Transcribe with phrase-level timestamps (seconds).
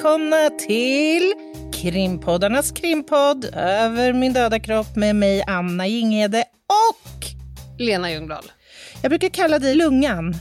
[0.00, 1.32] Välkomna till
[1.72, 7.26] krimpoddarnas krimpodd Över min döda kropp med mig Anna Jinghede och
[7.78, 8.52] Lena Ljungdahl.
[9.02, 10.36] jag brukar kalla dig Lungan.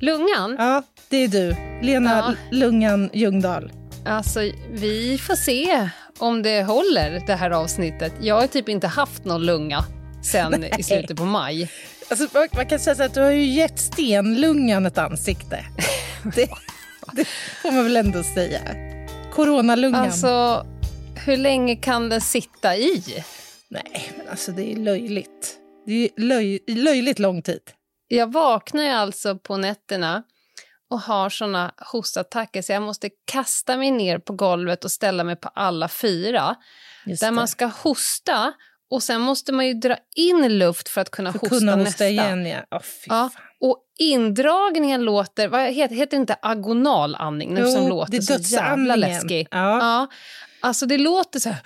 [0.00, 0.56] Lungan?
[0.58, 1.56] Ja, det är du.
[1.82, 2.56] Lena Ja.
[2.56, 3.72] Lungan Ljungdahl.
[4.06, 4.40] Alltså,
[4.72, 8.12] vi får se om det håller det här avsnittet.
[8.20, 9.84] Jag har typ inte haft någon lunga
[10.22, 11.70] sen i slutet på maj.
[12.10, 15.64] Alltså, man, kan säga att du har ju gett stenlungan ett ansikte.
[16.34, 16.48] Det,
[17.16, 17.24] det
[17.62, 18.60] får man väl ändå säga.
[19.32, 20.00] Coronalungan.
[20.04, 20.66] Alltså,
[21.26, 23.24] hur länge kan den sitta i?
[23.68, 25.58] Nej, men alltså det är löjligt.
[25.86, 27.60] Det är löj, löjligt lång tid.
[28.08, 30.22] Jag vaknar ju alltså på nätterna
[30.90, 35.36] och har såna hostattacker så jag måste kasta mig ner på golvet och ställa mig
[35.36, 36.54] på alla fyra.
[37.06, 37.34] Just Där det.
[37.34, 38.52] man ska hosta
[38.90, 41.84] och sen måste man ju dra in luft för att kunna För hosta kunna hosta
[41.84, 42.08] nästa.
[42.08, 42.80] igen, ja.
[42.80, 43.30] Fy Ja.
[43.64, 47.56] Och indragningen låter, vad heter, heter det inte agonalandning?
[47.58, 49.48] Jo, som låter det är så jävla läskig.
[49.50, 49.78] Ja.
[49.78, 50.08] Ja,
[50.60, 51.60] alltså det låter så här,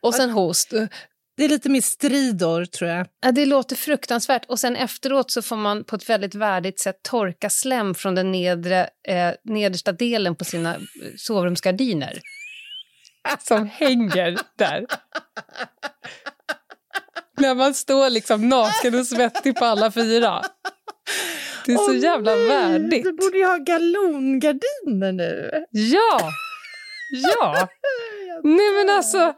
[0.02, 0.70] och sen host.
[1.36, 3.06] Det är lite mer stridor, tror jag.
[3.20, 4.44] Ja, det låter fruktansvärt.
[4.44, 8.32] Och sen efteråt så får man på ett väldigt värdigt sätt torka slem från den
[8.32, 10.80] nedre, eh, nedersta delen på sina eh,
[11.16, 12.20] sovrumsgardiner.
[13.40, 14.86] Som hänger där.
[17.36, 20.42] När man står liksom naken och svettig på alla fyra.
[21.68, 23.04] Det är så Åh, jävla nej, värdigt.
[23.04, 25.50] Du borde ju ha galongardiner nu.
[25.70, 26.20] Ja!
[27.10, 27.68] Ja!
[28.44, 29.34] Nej men alltså...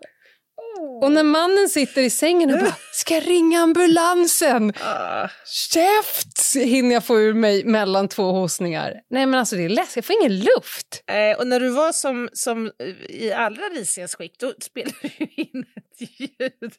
[1.02, 5.28] Och när mannen sitter i sängen och bara “ska jag ringa ambulansen?” Ah.
[5.46, 6.56] Käft!
[6.56, 8.94] Hinner jag få ur mig mellan två hostningar.
[9.10, 11.04] Nej men alltså det är läskigt, jag får ingen luft.
[11.06, 15.24] Eh, och när du var som, som eh, i allra risigast skick, då spelade du
[15.36, 16.08] in ett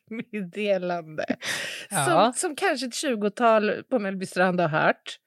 [0.09, 1.25] ljudmeddelande
[1.89, 2.05] Ja.
[2.05, 5.17] som, som kanske ett tjugotal på Mellbystrand har hört.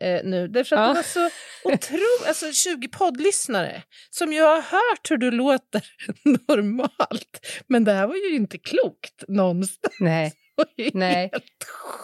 [0.00, 0.88] Eh, nu, därför att Ja.
[0.88, 1.30] det var så
[1.64, 5.82] otroligt, alltså 20 poddlyssnare som ju har hört hur du låter
[6.48, 7.46] normalt.
[7.66, 9.94] Men det här var ju inte klokt någonstans.
[10.00, 10.32] Nej,
[10.92, 11.30] Nej.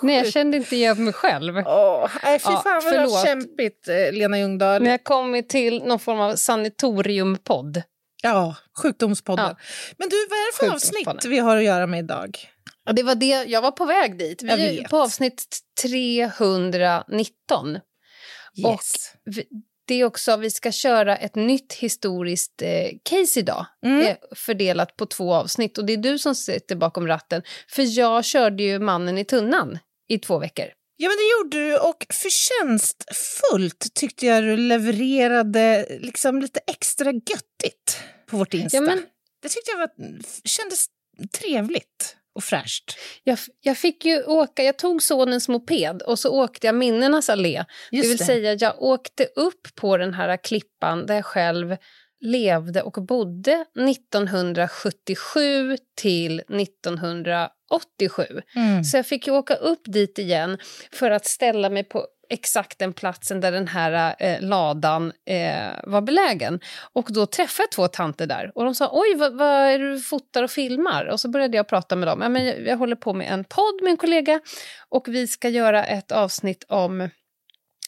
[0.02, 1.56] nej jag kände inte igen mig själv.
[1.66, 4.82] Åh, nej, fy Ja, fan vad det var kämpigt, eh, Lena Ljungdahl.
[4.82, 7.82] När jag kommit till någon form av sanatoriumpodd.
[8.22, 9.44] Ja, sjukdomspodden.
[9.48, 9.56] Ja.
[9.98, 12.38] Men du, vad är det för avsnitt vi har att göra med idag?
[12.84, 14.42] Ja, det var det, jag var på väg dit.
[14.42, 17.78] Vi är på avsnitt 319.
[18.64, 18.80] Och
[19.24, 19.48] vi-
[19.86, 23.66] det är också, vi ska köra ett nytt historiskt eh, case idag.
[23.84, 24.06] Mm.
[24.06, 25.78] Eh, fördelat på två avsnitt.
[25.78, 27.42] Och det är du som sitter bakom ratten.
[27.68, 29.78] För jag körde ju Mannen i tunnan
[30.08, 30.66] i två veckor.
[30.96, 37.98] Ja, men det gjorde du och förtjänstfullt tyckte jag du levererade liksom lite extra göttigt
[38.26, 38.76] på vårt Insta.
[38.76, 39.06] Ja, men-
[39.42, 39.90] Det tyckte jag var,
[40.44, 40.86] kändes
[41.40, 42.96] trevligt och fräscht.
[43.24, 47.64] Jag, jag fick ju åka, jag tog sonens moped och så åkte jag minnenas allé.
[47.90, 48.24] Just det vill det.
[48.24, 51.76] säga jag åkte upp på den här klippan där jag själv
[52.20, 58.22] levde och bodde 1977 till 1987.
[58.56, 58.84] Mm.
[58.84, 60.58] Så jag fick ju åka upp dit igen
[60.92, 66.00] för att ställa mig på exakt den platsen där den här eh, ladan eh, var
[66.00, 66.60] belägen.
[66.92, 70.00] Och då träffade jag två tanter där och de sa oj vad, vad är du
[70.00, 71.06] fotar och filmar?
[71.06, 72.20] Och så började jag prata med dem.
[72.22, 74.40] Ja, men jag, jag håller på med en podd med en kollega
[74.88, 77.08] och vi ska göra ett avsnitt om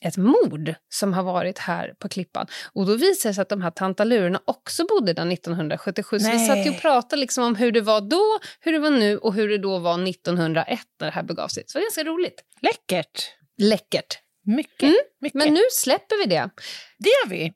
[0.03, 2.47] ett mord som har varit här på Klippan.
[2.73, 6.19] Och då visade det sig att de här tantalurerna också bodde där 1977.
[6.19, 6.47] Så vi Nej.
[6.47, 9.35] satt ju och pratade liksom om hur det var då, hur det var nu och
[9.35, 11.65] hur det då var 1901 när det här begav sig.
[11.67, 12.43] Så det var ganska roligt.
[12.61, 13.33] Läckert.
[13.59, 14.19] Läckert.
[14.47, 14.95] Mycket.
[15.21, 15.35] mycket.
[15.35, 16.51] Men nu släpper vi det.
[16.99, 17.53] Det gör vi.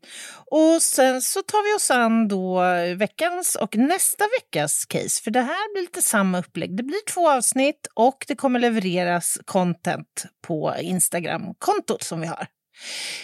[0.50, 2.60] Och sen så tar vi oss an då
[2.96, 5.22] veckans och nästa veckas case.
[5.22, 6.76] För det här blir lite samma upplägg.
[6.76, 12.46] Det blir två avsnitt och det kommer levereras content på Instagram-kontot som vi har.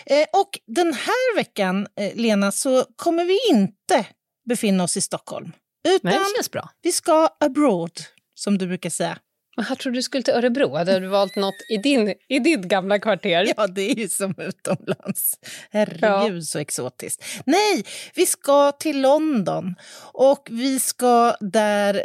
[0.06, 4.06] Eh, och den här veckan, eh, Lena, så kommer vi inte
[4.48, 5.52] befinna oss i Stockholm.
[5.88, 6.70] Utan Men det känns bra.
[6.82, 8.00] vi ska abroad,
[8.34, 9.18] som du brukar säga.
[9.56, 10.76] Jag trodde du skulle till Örebro.
[10.76, 13.52] Hade du valt något i, din, i ditt gamla kvarter?
[13.56, 15.38] Ja, det är ju som utomlands.
[15.70, 16.42] Herregud, ja.
[16.42, 17.24] så exotiskt.
[17.46, 19.74] Nej, vi ska till London
[20.12, 22.04] och vi ska där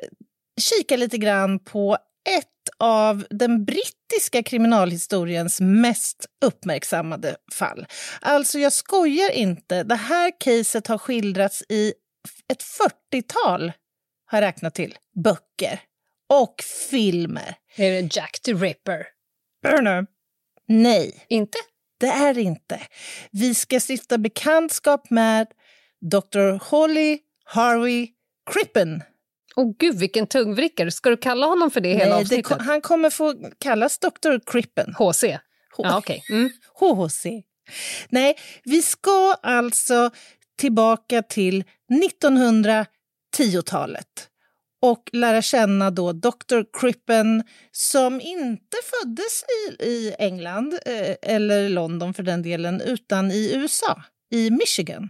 [0.62, 1.98] kika lite grann på
[2.30, 2.48] ett
[2.80, 7.88] av den brittiska kriminalhistoriens mest uppmärksammade fall.
[8.21, 9.83] Alltså, jag skojar inte.
[9.83, 11.94] Det här caset har skildrats i
[12.51, 12.63] ett
[13.13, 13.71] 40-tal,
[14.25, 15.81] har jag räknat till, böcker
[16.31, 16.55] och
[16.89, 17.55] filmer.
[17.75, 19.05] Är det Jack the Ripper?
[19.63, 20.05] Burner.
[20.67, 21.25] Nej.
[21.29, 21.57] Inte?
[21.99, 22.81] Det är det inte.
[23.31, 25.47] Vi ska stifta bekantskap med
[26.01, 26.69] Dr.
[26.69, 28.07] Holly Harvey
[28.51, 29.03] Crippen.
[29.55, 30.91] Åh oh, gud, vilken tungvrickare.
[30.91, 32.57] Ska du kalla honom för det hela Nej, avsnittet?
[32.57, 34.51] Det, han kommer få kallas Dr.
[34.51, 34.93] Crippen.
[34.93, 35.23] HC?
[35.77, 35.97] H ja.
[35.97, 36.21] Okay.
[36.29, 36.49] Mm.
[36.79, 37.25] HHC.
[38.09, 40.09] Nej, vi ska alltså
[40.57, 44.30] tillbaka till 1910-talet
[44.81, 46.79] och lära känna då Dr.
[46.79, 53.53] Crippen som inte föddes i, i England eh, eller London för den delen, utan i
[53.55, 54.01] USA,
[54.31, 55.09] i Michigan.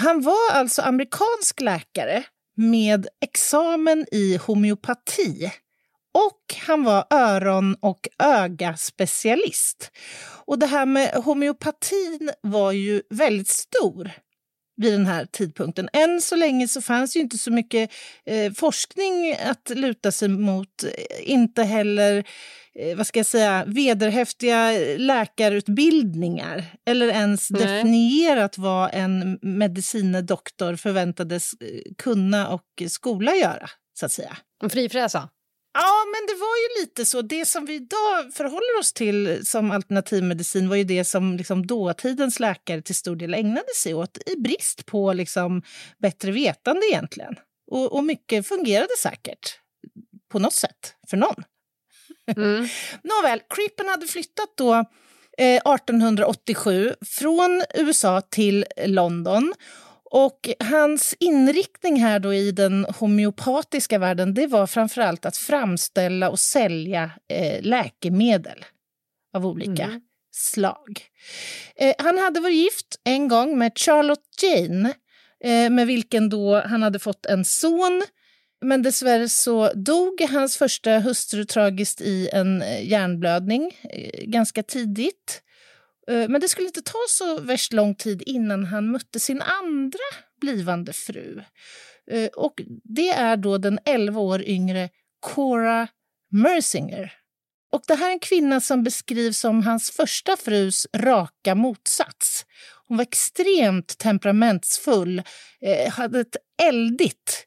[0.00, 2.24] Han var alltså amerikansk läkare
[2.56, 5.50] med examen i homeopati
[6.14, 9.90] och han var öron och ögaspecialist.
[10.44, 14.10] Och det här med homeopatin var ju väldigt stor
[14.76, 15.88] vid den här tidpunkten.
[15.92, 17.90] Än så länge så fanns ju inte så mycket
[18.26, 20.84] eh, forskning att luta sig mot.
[21.22, 22.24] Inte heller
[22.74, 27.62] eh, vad ska jag säga, vederhäftiga läkarutbildningar eller ens Nej.
[27.62, 34.36] definierat vad en medicinedoktor förväntades eh, kunna och skola göra, så att säga.
[34.62, 35.28] En frifräsa?
[35.78, 37.22] Ja, men det var ju lite så.
[37.22, 42.40] Det som vi idag förhåller oss till som alternativmedicin var ju det som liksom dåtidens
[42.40, 45.62] läkare till stor del ägnade sig åt i brist på liksom
[45.98, 47.34] bättre vetande egentligen.
[47.70, 49.58] Och, och mycket fungerade säkert
[50.32, 51.44] på något sätt för någon.
[52.36, 52.68] Mm.
[53.02, 54.74] Nåväl, Crippen hade flyttat då
[55.38, 59.54] eh, 1887 från USA till London
[60.10, 66.38] och hans inriktning här då i den homeopatiska världen det var framförallt att framställa och
[66.38, 68.64] sälja eh, läkemedel
[69.34, 70.00] av olika mm.
[70.32, 71.02] slag.
[71.76, 74.94] Eh, han hade varit gift en gång med Charlotte Jane
[75.44, 78.02] eh, med vilken då han hade fått en son.
[78.64, 85.42] Men dessvärre så dog hans första hustru tragiskt i en eh, hjärnblödning eh, ganska tidigt.
[86.10, 89.98] Eh, men det skulle inte ta så värst lång tid innan han mötte sin andra
[90.40, 91.42] blivande fru.
[92.10, 94.88] Eh, och det är då den 11 år yngre
[95.20, 95.88] Cora
[96.32, 97.12] Mersinger.
[97.72, 102.46] Och det här är en kvinna som beskrivs som hans första frus raka motsats.
[102.88, 105.22] Hon var extremt temperamentsfull,
[105.60, 107.46] eh, hade ett eldigt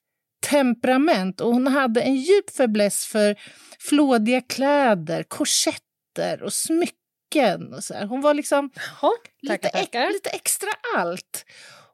[0.50, 3.36] temperament och hon hade en djup fäbless för
[3.80, 6.99] flådiga kläder, korsetter och smycken
[7.36, 7.74] nacken.
[7.74, 8.06] Och så här.
[8.06, 9.12] Hon var liksom Jaha,
[9.42, 10.14] lite, tackar.
[10.14, 11.46] lite extra allt.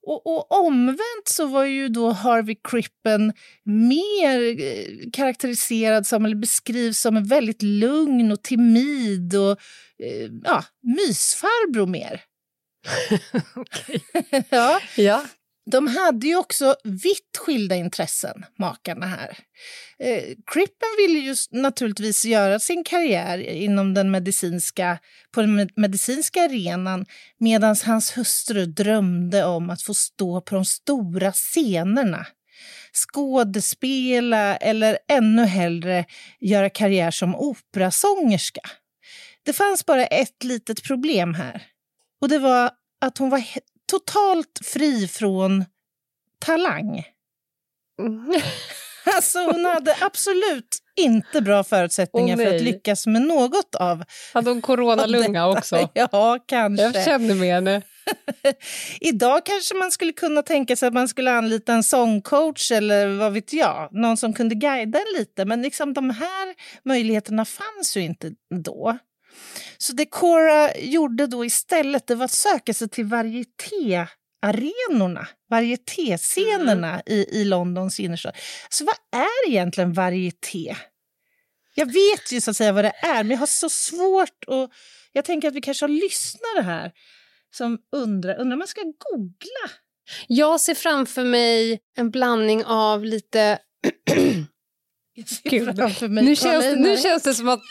[0.08, 3.34] Och, och, omvänt så var ju då Harvey Crippen
[3.64, 9.52] mer eh, karaktäriserad som, eller beskrivs som en väldigt lugn och timid och
[10.04, 12.22] eh, ja, mysfarbror mer.
[14.50, 14.80] ja.
[14.98, 15.24] ja.
[15.72, 19.38] De hade ju också vitt skilda intressen, makarna här.
[20.00, 24.98] Eh, Crippen ville ju naturligtvis göra sin karriär inom den medicinska,
[25.32, 27.06] på den medicinska arenan
[27.38, 32.26] medan hans hustru drömde om att få stå på de stora scenerna
[32.96, 36.06] skådespela eller ännu hellre
[36.40, 38.62] göra karriär som operasångerska.
[39.44, 41.64] Det fanns bara ett litet problem här
[42.22, 43.44] och det var att hon var
[43.92, 45.66] totalt fri från
[46.40, 47.04] talang.
[48.00, 48.42] Mm.
[49.16, 54.50] Alltså hon hade absolut inte bra förutsättningar oh, för att lyckas med något av Hade
[54.50, 55.90] hon coronalunga också?
[55.94, 56.84] Ja, kanske.
[56.86, 57.82] Jag känner med henne.
[59.00, 63.34] Idag kanske man skulle kunna tänka sig att man skulle anlita en sångcoach eller vad
[63.34, 65.46] vet jag, någon som kunde guida en lite.
[65.46, 68.32] Men liksom de här möjligheterna fanns ju inte
[68.64, 68.98] då.
[69.78, 77.02] Så det Cora gjorde då istället det var att söka sig till varietéarenorna, varietéscenerna mm.
[77.06, 78.36] i, i Londons innerstad.
[78.70, 80.76] Så vad är egentligen varieté?
[81.76, 84.72] Jag vet ju så att säga vad det är, men jag har så svårt att...
[85.12, 86.92] Jag tänker att vi kanske har lyssnare här
[87.56, 89.72] som undrar, undrar om man ska googla?
[90.28, 93.60] Jag ser framför mig en blandning av lite...
[95.44, 95.78] Gud,
[96.10, 97.62] nu känns, nu känns det som att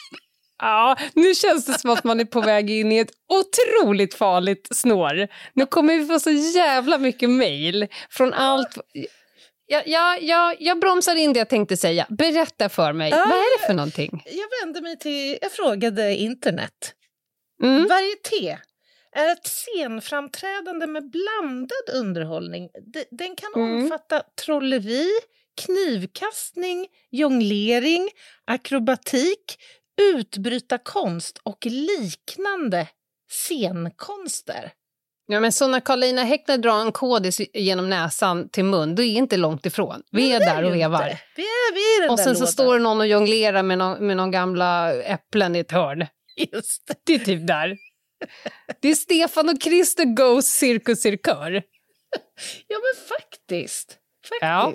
[0.59, 4.69] Ja, nu känns det som att man är på väg in i ett otroligt farligt
[4.71, 5.29] snår.
[5.53, 8.79] Nu kommer vi få så jävla mycket mejl från allt...
[9.67, 12.07] Ja, ja, ja, jag bromsar in det jag tänkte säga.
[12.11, 14.23] Berätta för mig, Ja, vad är det för någonting?
[14.27, 16.95] Jag vände mig till, jag frågade internet.
[17.63, 17.89] Mm.
[17.89, 18.59] Varieté
[19.17, 22.69] är ett scenframträdande med blandad underhållning.
[22.93, 23.83] De- Den kan Mm.
[23.83, 25.09] omfatta trolleri,
[25.89, 28.09] knivkastning, jonglering,
[28.45, 29.57] akrobatik,
[30.03, 32.89] utbrytarkonst och liknande
[33.31, 34.73] scenkonster.
[35.27, 39.13] Ja, men så när Karolina Häckner drar en kodis genom näsan till mun, då är
[39.17, 40.03] inte långt ifrån.
[40.11, 41.03] Vi är Det där och vevar.
[41.09, 41.19] inte.
[41.37, 42.53] Vi är, vi är den Och sen så lådan.
[42.53, 46.07] står någon och jonglerar med någon, med någon gamla äpplen i ett hörn.
[46.53, 46.95] Just det.
[47.07, 47.77] Det är typ där.
[48.83, 51.63] Det är Stefan och Christer Goes Cirkus Cirkör.
[52.69, 53.99] Ja, men faktiskt.
[54.41, 54.73] Ja.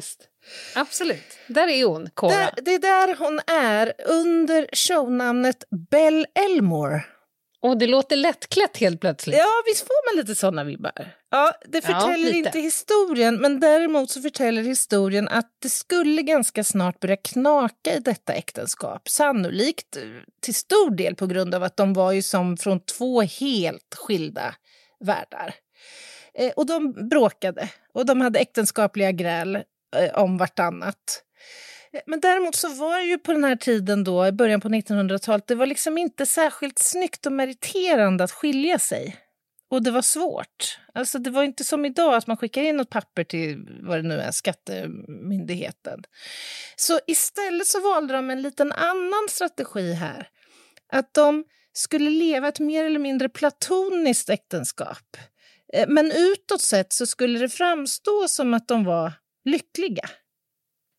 [0.75, 1.38] Absolut.
[1.48, 2.32] Där är hon, Cora.
[2.36, 7.06] Där, det är där hon är under shownamnet Belle Elmore.
[7.62, 9.38] Och det låter lättklätt helt plötsligt.
[9.38, 11.12] Ja, visst får man lite såna vibbar?
[11.32, 12.38] Ja, det Ja, förtäller lite.
[12.38, 18.00] inte historien, men däremot så förtäller historien att det skulle ganska snart börja knaka i
[18.00, 19.10] detta äktenskap.
[19.10, 20.03] Sannolikt eh,
[20.41, 24.56] till stor del på grund av att de var ju som från två helt skilda
[25.00, 25.56] världar.
[26.34, 29.63] Eh, och de bråkade och de hade äktenskapliga gräl
[29.96, 31.24] Eh, om vartannat.
[31.93, 34.69] Eh, men däremot så var det ju på den här tiden då, i början på
[34.69, 39.17] 1900-talet, det var liksom inte särskilt snyggt och meriterande att skilja sig.
[39.72, 40.79] Och det var svårt.
[40.93, 44.08] Alltså det var inte som idag att man skickar in något papper till vad det
[44.08, 46.03] nu är, skattemyndigheten.
[46.75, 50.27] Så istället så valde de en liten annan strategi här.
[50.91, 51.43] Att de
[51.74, 55.17] skulle leva ett mer eller mindre platoniskt äktenskap.
[55.74, 59.13] Eh, men utåt sett så skulle det framstå som att de var
[59.50, 60.10] lyckliga.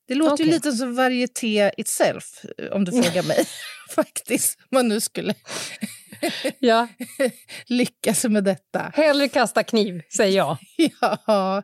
[0.09, 0.55] Det låter ju Okej.
[0.55, 3.45] lite som varieté itself, eh, om du frågar mig.
[3.95, 5.35] Faktiskt, man nu skulle
[6.59, 6.89] Ja.
[7.67, 8.93] lyckas med detta.
[8.95, 10.57] Hellre kasta kniv, säger jag.
[11.27, 11.63] Ja,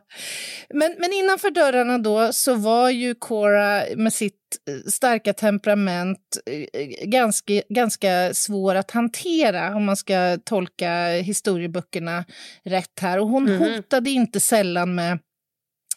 [0.73, 4.33] men, men innanför dörrarna då så var ju Cora med sitt
[4.69, 12.25] eh, starka temperament eh, ganska, ganska svår att hantera om man ska tolka historieböckerna
[12.63, 13.19] rätt här.
[13.19, 13.59] Och hon Mhm.
[13.75, 15.19] hotade inte sällan med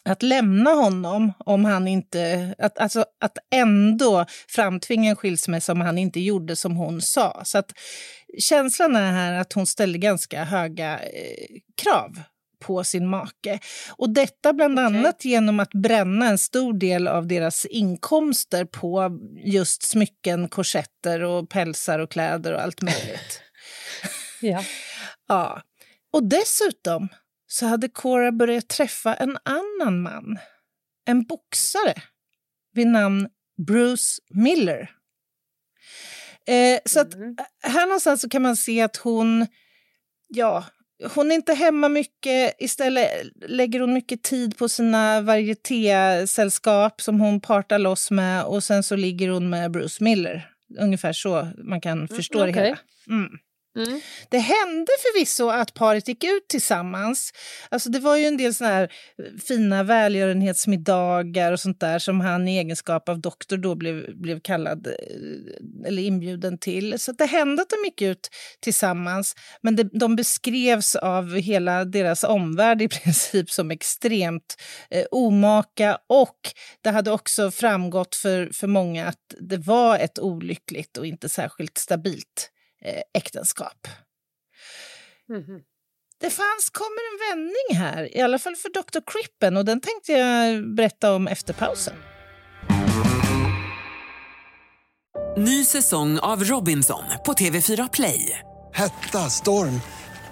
[0.09, 5.97] att lämna honom om han inte, att, alltså att ändå framtvinga en skilsmässa om han
[5.97, 7.41] inte gjorde som hon sa.
[7.45, 7.71] Så att
[8.39, 12.19] känslan är här att hon ställde ganska höga eh, krav
[12.61, 13.59] på sin make.
[13.89, 14.85] Och detta bland Okej.
[14.85, 21.49] annat genom att bränna en stor del av deras inkomster på just smycken, korsetter och
[21.49, 23.41] pälsar och kläder och allt möjligt.
[24.43, 24.63] Ja.
[25.27, 25.61] Ja.
[26.13, 27.09] Och dessutom
[27.51, 30.37] så hade Cora börjat träffa en annan man.
[31.05, 31.93] En boxare
[32.73, 33.27] vid namn
[33.67, 34.91] Bruce Miller.
[36.47, 37.35] Eh, så att Mm.
[37.63, 39.47] här någonstans så kan man se att hon,
[40.27, 40.65] ja,
[41.15, 42.55] hon är inte hemma mycket.
[42.59, 43.09] Istället
[43.47, 48.95] lägger hon mycket tid på sina varietésällskap som hon partar loss med och sen så
[48.95, 50.51] ligger hon med Bruce Miller.
[50.79, 52.63] Ungefär så man kan förstå det okej.
[52.63, 52.77] hela.
[53.07, 53.29] Mm.
[53.75, 54.01] Mm.
[54.29, 57.33] Det hände förvisso att paret gick ut tillsammans.
[57.69, 62.21] Alltså det var ju en del såna här eh, fina välgörenhetsmiddagar och sånt där som
[62.21, 66.99] han i egenskap av doktor då blev, blev kallad eh, eller inbjuden till.
[66.99, 69.35] Så det hände att de gick ut tillsammans.
[69.61, 76.37] Men det, de beskrevs av hela deras omvärld i princip som extremt eh, omaka och
[76.81, 81.77] det hade också framgått för, för många att det var ett olyckligt och inte särskilt
[81.77, 82.51] stabilt
[82.85, 83.87] eh, äktenskap.
[85.29, 85.61] Mhm.
[86.19, 88.99] Det fanns, kommer en vändning här, i alla fall för Dr.
[89.11, 91.93] Crippen och den tänkte jag berätta om efter pausen.
[95.37, 98.39] Ny säsong av Robinson på TV4 Play.
[98.73, 99.81] Hetta, storm,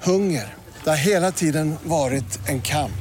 [0.03, 0.53] hunger.
[0.84, 2.91] Det har hela tiden varit en kamp.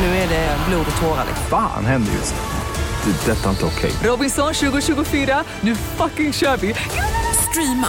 [0.00, 1.24] Nu är det blod och tårar.
[1.26, 1.46] liksom.
[1.50, 2.34] Fan händer just.
[2.34, 3.32] Det.
[3.32, 3.90] är Detta är inte okej.
[4.04, 6.74] Robinson 2024, nu fucking kör vi!
[7.50, 7.88] Streama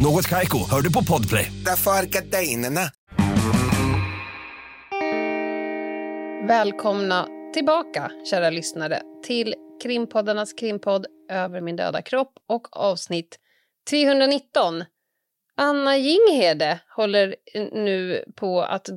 [0.00, 1.52] Något Kaiko, hör du på Podplay.
[1.64, 2.80] Därför är gardinerna.
[6.48, 13.38] Välkomna tillbaka, kära lyssnare, till krimpoddarnas krimpodd Över min döda kropp och avsnitt
[13.90, 14.84] 319.
[15.56, 17.36] Anna Jinghede håller
[17.72, 18.96] nu på att eh,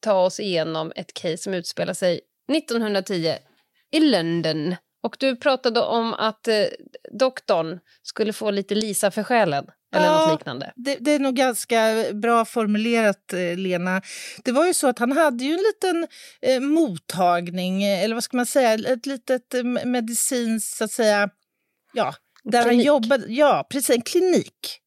[0.00, 2.20] ta oss igenom ett case som utspelar sig
[2.52, 3.34] 1910
[3.92, 4.74] i London.
[5.06, 6.54] Och du pratade om att eh,
[7.18, 9.64] doktorn skulle få lite Lisa för själen.
[9.94, 10.72] Eller Ja, något liknande.
[10.76, 14.02] Det, det är nog ganska bra formulerat, eh, Lena.
[14.44, 16.06] Det var ju så att han hade ju en liten
[16.42, 21.28] eh, mottagning, eh, eller vad ska man säga, ett litet eh, medicinskt, så att säga,
[21.92, 22.86] ja, där han klinik.
[22.86, 24.80] jobbade, ja, precis, en klinik.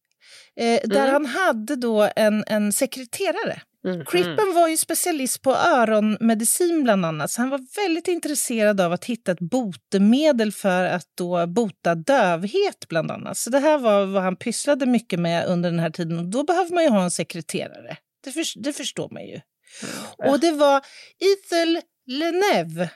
[0.55, 1.11] Eh, där Mm.
[1.13, 3.61] han hade då en, en sekreterare.
[3.83, 4.05] Mhm.
[4.05, 9.05] Crippen var ju specialist på öronmedicin bland annat, så han var väldigt intresserad av att
[9.05, 13.37] hitta ett botemedel för att då bota dövhet bland annat.
[13.37, 16.43] Så det här var vad han pysslade mycket med under den här tiden och då
[16.43, 17.97] behöver man ju ha en sekreterare.
[18.23, 19.41] Det, förs- det förstår man ju.
[20.31, 20.81] Och det var
[21.19, 22.89] Ethel Leneve,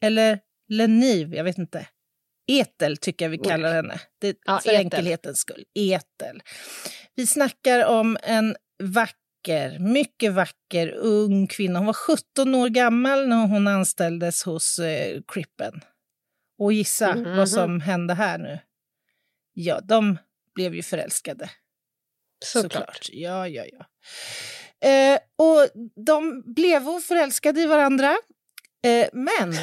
[0.00, 1.86] eller Lenive, jag vet inte.
[2.48, 4.00] Etel tycker jag vi kallar henne.
[4.20, 4.80] Det, Ja, för Ethel.
[4.84, 5.64] enkelhetens skull.
[5.74, 6.42] Etel.
[7.14, 9.16] Vi snackar om en vacker,
[9.80, 11.78] mycket vacker ung kvinna.
[11.78, 15.80] Hon var 17 år gammal när hon anställdes hos eh, Crippen.
[16.58, 17.36] Och gissa Mhm.
[17.36, 18.58] vad som hände här nu?
[19.52, 20.18] Ja, de
[20.54, 21.50] blev ju förälskade.
[22.44, 23.08] Såklart.
[23.12, 23.86] Ja, ja, ja.
[24.88, 25.68] Eh, och
[26.06, 28.16] de blev förälskade i varandra.
[28.84, 29.54] Eh, men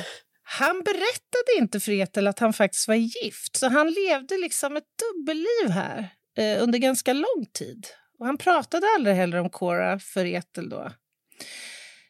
[0.44, 3.56] han berättade inte för Ethel att han faktiskt var gift.
[3.56, 7.88] Så han levde liksom ett dubbelliv här eh, under ganska lång tid.
[8.20, 10.91] Och han pratade aldrig heller om Cora för Ethel då.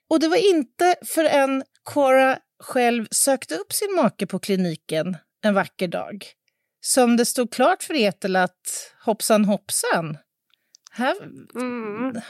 [0.09, 5.87] Och det var inte förrän Cora själv sökte upp sin make på kliniken en vacker
[5.87, 6.25] dag
[6.81, 10.17] som det stod klart för Ethel att hoppsan hoppsan,
[10.91, 11.15] här,
[11.55, 12.21] Mm.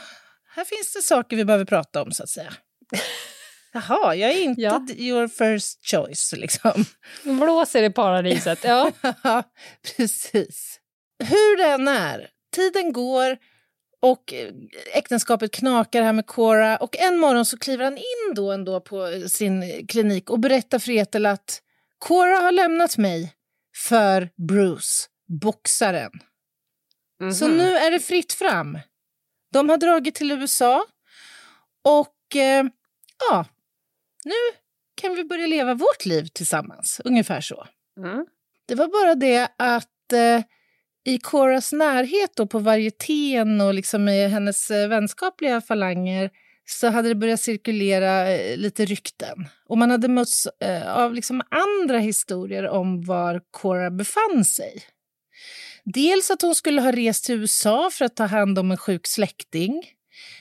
[0.56, 2.54] här finns det saker vi behöver prata om så att säga.
[3.74, 4.88] Jaha, jag är inte Ja.
[4.98, 6.86] your first choice liksom.
[7.24, 8.60] Blåser i paradiset.
[8.64, 8.92] Ja.
[9.24, 9.44] Ja,
[9.98, 10.80] precis.
[11.24, 13.38] Hur det än är, tiden går
[14.04, 14.54] och eh,
[14.94, 19.24] äktenskapet knakar här med Cora och en morgon så kliver han in då ändå på
[19.30, 21.62] sin klinik och berättar för Ethel att
[22.00, 23.34] Cora har lämnat mig
[23.88, 25.08] för Bruce,
[25.42, 26.12] boxaren.
[27.34, 27.58] Så Mhm.
[27.58, 28.80] nu är det fritt fram.
[29.54, 30.86] De har dragit till USA
[31.84, 32.66] och eh,
[33.30, 33.46] ja,
[34.26, 34.58] nu
[35.02, 37.02] kan vi börja leva vårt liv tillsammans.
[37.06, 37.68] Ungefär så.
[37.98, 38.26] Mm.
[38.66, 40.44] Det var bara det att eh,
[41.06, 46.30] i Coras närhet då på varietén och liksom i hennes eh, vänskapliga falanger
[46.66, 49.48] så hade det börjat cirkulera eh, lite rykten.
[49.66, 54.84] Och man hade mötts eh, av liksom andra historier om var Cora befann sig.
[55.84, 59.08] Dels att hon skulle ha rest till USA för att ta hand om en sjuk
[59.08, 59.84] släkting.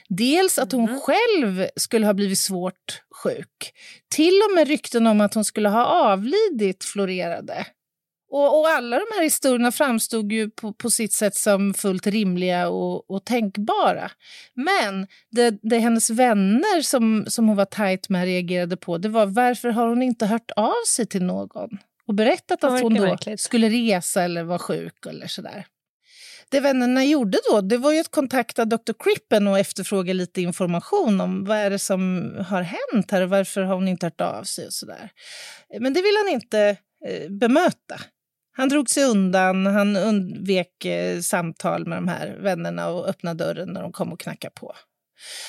[0.08, 3.74] Dels att hon själv skulle ha blivit svårt sjuk.
[4.08, 7.66] Till och med rykten om att hon skulle ha avlidit florerade.
[8.32, 12.68] Och, och alla de här historierna framstod ju på, på sitt sätt som fullt rimliga
[12.68, 14.10] och, och tänkbara.
[14.54, 19.26] Men det, det hennes vänner som, som hon var tajt med reagerade på det var
[19.26, 23.40] varför har hon inte hört av sig till någon och berättat att hon då märkligt.
[23.40, 25.66] skulle resa eller var sjuk eller sådär.
[26.48, 28.92] Det vännerna gjorde då det var ju att kontakta Dr.
[29.04, 33.62] Crippen och efterfråga lite information om vad är det som har hänt här och varför
[33.62, 35.10] har hon inte hört av sig och sådär.
[35.80, 36.76] Men det vill han inte
[37.08, 38.00] eh, bemöta.
[38.52, 43.72] Han drog sig undan, han undvek eh, samtal med de här vännerna och öppnade dörren
[43.72, 44.74] när de kom och knackade på.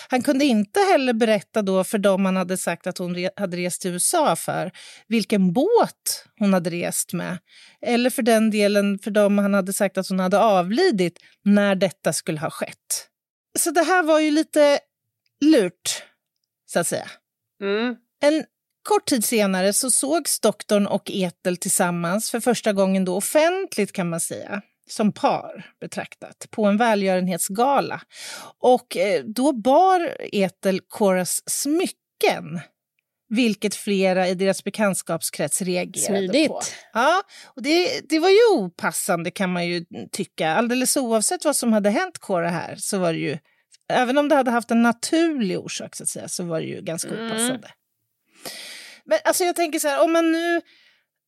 [0.10, 3.82] Han kunde inte heller berätta då för dem han hade sagt att hon hade rest
[3.82, 4.72] till USA för
[5.08, 7.38] vilken båt hon hade rest med.
[7.82, 12.14] Eller för den delen för dem han hade sagt att hon hade avlidit när detta
[12.14, 13.10] skulle ha skett.
[13.60, 14.80] Så det här var ju lite
[15.46, 16.04] lurt,
[16.66, 17.08] så att säga.
[17.62, 17.96] Mm.
[18.22, 18.44] En
[18.84, 24.10] kort tid senare så sågs doktorn och Ethel tillsammans för första gången då offentligt kan
[24.10, 28.02] man säga, som par betraktat, på en välgörenhetsgala.
[28.60, 32.60] Och eh, då bar Ethel Coras smycken,
[33.30, 36.48] vilket flera i deras bekantskapskrets reagerade Smidigt.
[36.50, 36.62] på.
[36.94, 37.22] Ja,
[37.56, 40.50] och det, det var ju opassande kan man ju tycka.
[40.56, 43.38] Alldeles oavsett vad som hade hänt Cora här så var det ju,
[43.94, 46.82] även om det hade haft en naturlig orsak så att säga, så var det ju
[46.82, 47.26] ganska Mm.
[47.28, 47.68] opassande.
[49.06, 50.62] Men alltså jag tänker så här, om man nu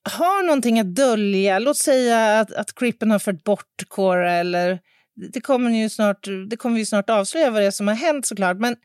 [0.09, 4.79] har någonting att dölja, låt säga att, att Crippen har fört bort Cora eller
[5.31, 8.25] det kommer, ju snart, det kommer vi snart avslöja vad det är som har hänt
[8.25, 8.75] såklart, men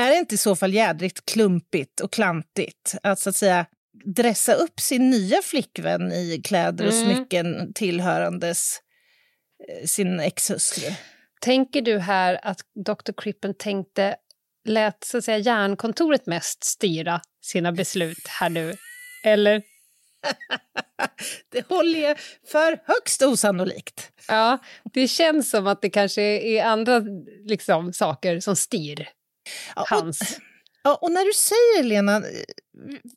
[0.00, 3.66] är det inte i så fall jädrigt klumpigt och klantigt att så att säga
[4.04, 7.04] dressa upp sin nya flickvän i kläder och Mm.
[7.04, 8.80] smycken tillhörandes
[9.68, 10.90] eh, sin exhustru?
[11.40, 13.12] Tänker du här att Dr.
[13.16, 14.16] Crippen tänkte,
[14.64, 18.76] lät så att säga järnkontoret mest styra sina beslut här nu?
[19.24, 19.62] Eller?
[21.52, 22.18] Det håller jag
[22.50, 24.10] för högst osannolikt.
[24.28, 24.58] Ja,
[24.94, 27.02] det känns som att det kanske är andra
[27.44, 29.08] liksom, saker som styr
[29.76, 30.38] Ja, och- hans...
[30.82, 32.22] Ja, och när du säger Lena,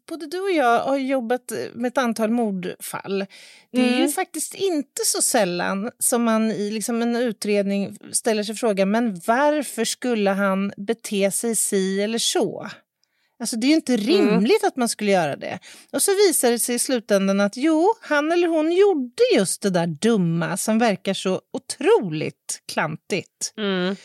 [0.10, 3.26] både du och jag har jobbat med ett antal mordfall.
[3.72, 4.12] Det är ju Mm.
[4.12, 9.86] faktiskt inte så sällan som man i liksom en utredning ställer sig frågan men varför
[9.86, 12.70] skulle han bete sig si eller så?
[13.39, 15.60] Alltså det är ju inte rimligt att man skulle göra det.
[15.91, 19.69] Och så visar det sig i slutändan att jo, han eller hon gjorde just det
[19.69, 23.54] där dumma som verkar så otroligt klantigt.
[23.58, 23.95] Mm.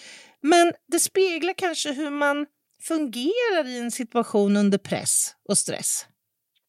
[0.41, 2.47] Men det speglar kanske hur man
[2.83, 6.07] fungerar i en situation under press och stress.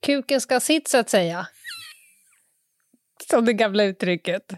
[0.06, 1.48] Kuken ska sitt, så att säga.
[3.30, 4.54] Som det gamla uttrycket.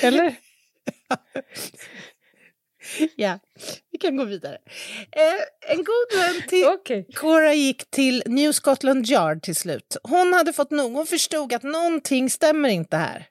[0.00, 0.36] Eller?
[3.16, 3.38] Ja,
[4.02, 4.58] kan gå vidare.
[5.10, 7.06] Eh, en god vän till Okej.
[7.14, 9.96] Cora gick till New Scotland Yard till slut.
[10.02, 13.26] Hon hade fått nog, hon förstod att någonting stämmer inte här.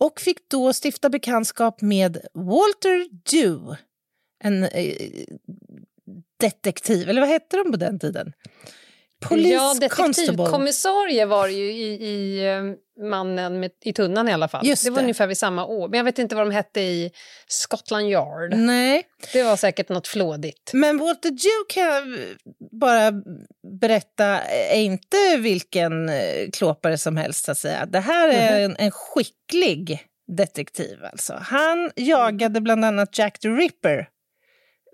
[0.00, 3.76] Och fick då stifta bekantskap med Walter Dew,
[4.44, 4.94] en eh,
[6.40, 8.32] detektiv, eller vad hette de på den tiden?
[9.20, 12.62] Police ja, detektivkommissarie var ju i, i eh,
[13.04, 14.66] Mannen med, i tunnan i alla fall.
[14.66, 15.02] Just det var det.
[15.02, 15.88] ungefär vid samma år.
[15.88, 17.10] Men jag vet inte vad de hette i
[17.46, 18.54] Scotland Yard.
[18.54, 19.02] Nej,
[19.32, 20.70] Det var säkert något flådigt.
[20.72, 22.04] men Walter Dew kan jag
[22.80, 23.12] bara
[23.80, 24.40] berätta
[24.72, 27.44] är inte vilken eh, klåpare som helst.
[27.44, 27.86] Så att säga.
[27.86, 30.00] Det här är en, en skicklig
[30.36, 31.04] detektiv.
[31.04, 31.34] Alltså.
[31.42, 34.08] Han jagade bland annat Jack the Ripper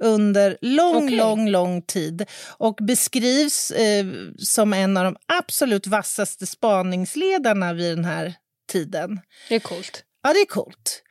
[0.04, 1.16] under lång, Okej.
[1.16, 2.26] lång, lång tid
[2.58, 4.06] och beskrivs eh,
[4.38, 8.34] som en av de absolut vassaste spaningsledarna vid den här
[8.72, 9.20] tiden.
[9.48, 10.04] Det är coolt.
[10.22, 11.02] Ja, det är coolt.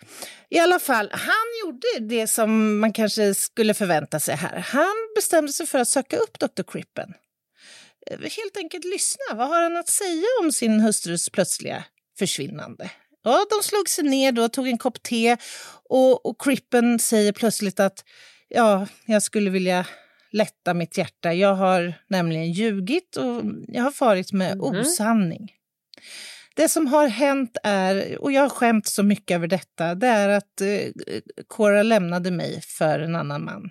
[0.50, 4.58] I alla fall, han gjorde det som man kanske skulle förvänta sig här.
[4.60, 6.64] Han bestämde sig för att söka upp Dr.
[6.72, 7.14] Crippen.
[8.12, 9.36] Eh, Helt enkelt lyssna.
[9.36, 11.84] Vad har han att säga om sin hustrus plötsliga
[12.20, 12.92] försvinnande?
[13.24, 15.38] Ja, de slog sig ner då, tog en kopp te
[15.90, 18.04] och, och Crippen säger plötsligt att
[18.54, 19.86] ja, jag skulle vilja
[20.32, 21.34] lätta mitt hjärta.
[21.34, 25.52] Jag har nämligen ljugit och jag har farit med osanning.
[26.56, 30.30] Det som har hänt är, och jag har skämt så mycket över detta, det är
[30.30, 30.80] att eh,
[31.48, 33.70] Cora lämnade mig för en annan man.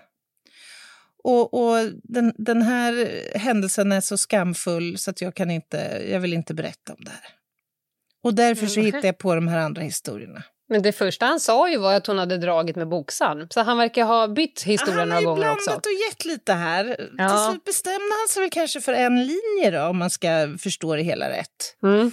[1.25, 6.21] Och, och den, den här händelsen är så skamfull så att jag, kan inte, jag
[6.21, 7.25] vill inte berätta om det här.
[8.23, 8.87] Och därför så Mhm.
[8.87, 10.43] hittar jag på de här andra historierna.
[10.73, 13.47] Men det första han sa ju var att hon hade dragit med boksalm.
[13.51, 15.89] Så han verkar ha bytt historia han några har ju gånger blandat också.
[15.89, 17.11] och gett lite här.
[17.19, 17.29] Ja.
[17.29, 20.97] Till slut bestämde han sig väl kanske för en linje då, om man ska förstå
[20.97, 21.77] det hela rätt.
[21.83, 22.13] Mm.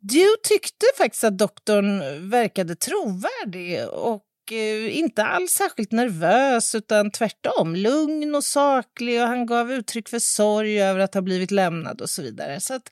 [0.00, 7.76] Du tyckte faktiskt att doktorn verkade trovärdig och eh, inte alls särskilt nervös utan tvärtom
[7.76, 12.10] lugn och saklig och han gav uttryck för sorg över att ha blivit lämnad och
[12.10, 12.60] så vidare.
[12.60, 12.90] Så att,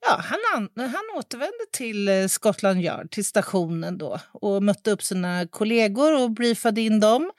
[0.00, 5.02] ja, han, an- han återvände till eh, Scotland Yard, till stationen då och mötte upp
[5.02, 7.30] sina kollegor och briefade in dem.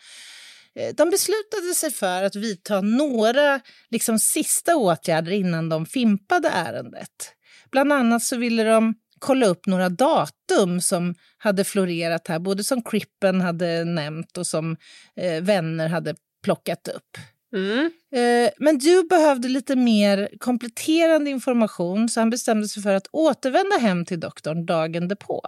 [0.76, 7.34] Eh, de beslutade sig för att vidta några liksom, sista åtgärder innan de fimpade ärendet.
[7.72, 12.84] Bland annat så ville de kolla upp några datum som hade florerat här, både som
[12.84, 14.78] Crippen hade nämnt och som
[15.16, 17.18] eh, vänner hade plockat upp.
[17.54, 17.92] Mm.
[18.12, 23.78] Eh, men du behövde lite mer kompletterande information så han bestämde sig för att återvända
[23.78, 25.42] hem till doktorn dagen därpå.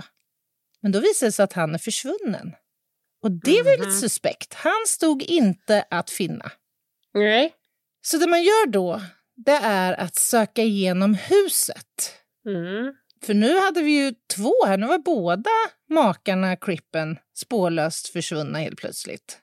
[0.82, 2.56] Men då visade det sig att han är försvunnen.
[3.24, 4.54] Och det var ju lite suspekt.
[4.54, 6.52] Han stod inte att finna.
[7.14, 7.54] Nej.
[8.02, 9.02] Så det man gör då,
[9.36, 12.14] det är att söka igenom huset.
[12.46, 12.94] Mm.
[13.22, 15.50] För nu hade vi ju två här, nu var båda
[15.90, 19.40] makarna Crippen spårlöst försvunna helt plötsligt.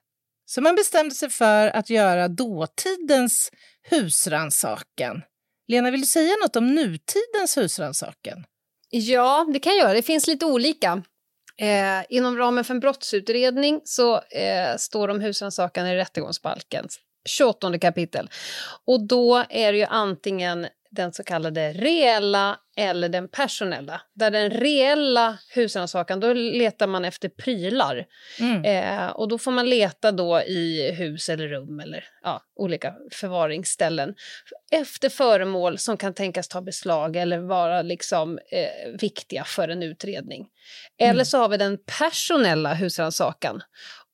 [0.47, 3.51] Så man bestämde sig för att göra dåtidens
[3.83, 5.23] husransaken.
[5.69, 8.45] Lena, vill du säga något om nutidens husransaken?
[8.91, 9.93] Ja, det kan jag göra.
[9.93, 11.03] Det finns lite olika.
[11.59, 18.31] Eh, inom ramen för en brottsutredning så eh, står de husrannsakan i rättegångsbalkens 28 kapitel.
[18.85, 24.01] Och då är det ju antingen den så kallade reella eller den personella.
[24.15, 28.07] Där den reella husrannsakan, då letar man efter prylar.
[28.41, 28.65] Mm.
[28.65, 34.15] Eh, och då får man leta då i hus eller rum eller ja, olika förvaringsställen
[34.73, 40.47] efter föremål som kan tänkas ta beslag eller vara liksom, eh, viktiga för en utredning.
[40.99, 43.63] Eller så har vi den personella husrannsakan.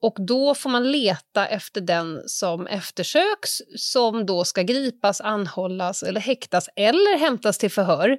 [0.03, 6.21] Och då får man leta efter den som eftersöks som då ska gripas, anhållas eller
[6.21, 8.19] häktas eller hämtas till förhör.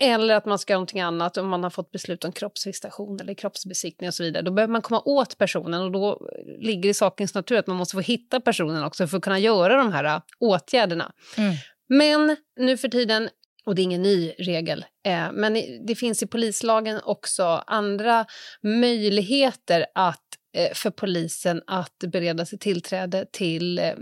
[0.00, 3.34] Eller att man ska göra någonting annat om man har fått beslut om kroppsvisitation eller
[3.34, 4.42] kroppsbesiktning och så vidare.
[4.42, 7.94] Då behöver man komma åt personen och då ligger i sakens natur att man måste
[7.94, 11.12] få hitta personen också för att kunna göra de här äh, åtgärderna.
[11.36, 11.54] Mm.
[11.88, 13.28] Men nu för tiden,
[13.66, 15.54] och det är ingen ny regel, eh, men
[15.86, 18.26] det finns i polislagen också andra
[18.62, 23.94] möjligheter att, Eh, för polisen att bereda sig tillträde till eh,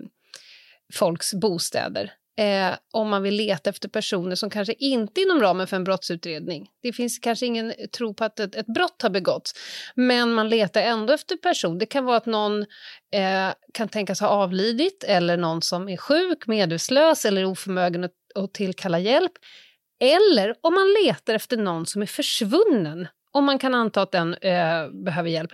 [0.94, 2.12] folks bostäder.
[2.38, 6.68] eh, om man vill leta efter personer som kanske inte inom ramen för en brottsutredning.
[6.82, 9.52] Det finns kanske ingen tro på att ett, ett brott har begåtts,
[9.94, 11.78] men man letar ändå efter person.
[11.78, 12.62] Det kan vara att någon
[13.12, 18.54] eh, kan tänkas ha avlidit eller någon som är sjuk, medvetslös eller oförmögen att, att
[18.54, 19.32] tillkalla hjälp.
[20.00, 24.34] Eller om man letar efter någon som är försvunnen, om man kan anta att den
[24.34, 25.52] eh, behöver hjälp.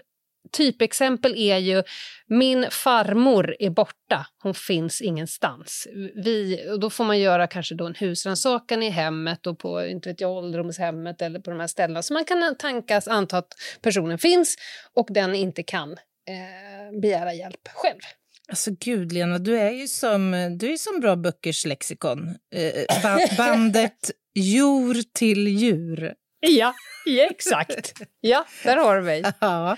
[0.53, 1.83] Typexempel är ju
[2.27, 5.87] min farmor är borta, hon finns ingenstans.
[6.25, 10.21] Vi, då får man göra kanske då en husrannsakan i hemmet och på inte vet
[10.21, 12.03] jag, ålderdomshemmet eller på de här ställena.
[12.03, 14.57] Så man kan tankas anta att personen finns
[14.95, 18.01] och den inte kan eh, begära hjälp själv.
[18.49, 22.29] Alltså gud, Lena, du är ju som, du är som bra böckers lexikon.
[22.55, 26.15] Eh, ba bandet Jor till djur.
[26.41, 26.75] Ja,
[27.05, 27.93] ja exakt.
[28.21, 29.23] Ja, där har du mig.
[29.41, 29.77] Ja.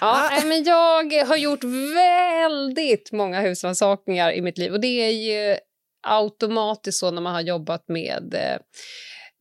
[0.00, 4.72] Ja, nej, men jag har gjort väldigt många husrannsakningar i mitt liv.
[4.72, 5.56] Och det är ju
[6.06, 8.58] automatiskt så när man har jobbat med eh,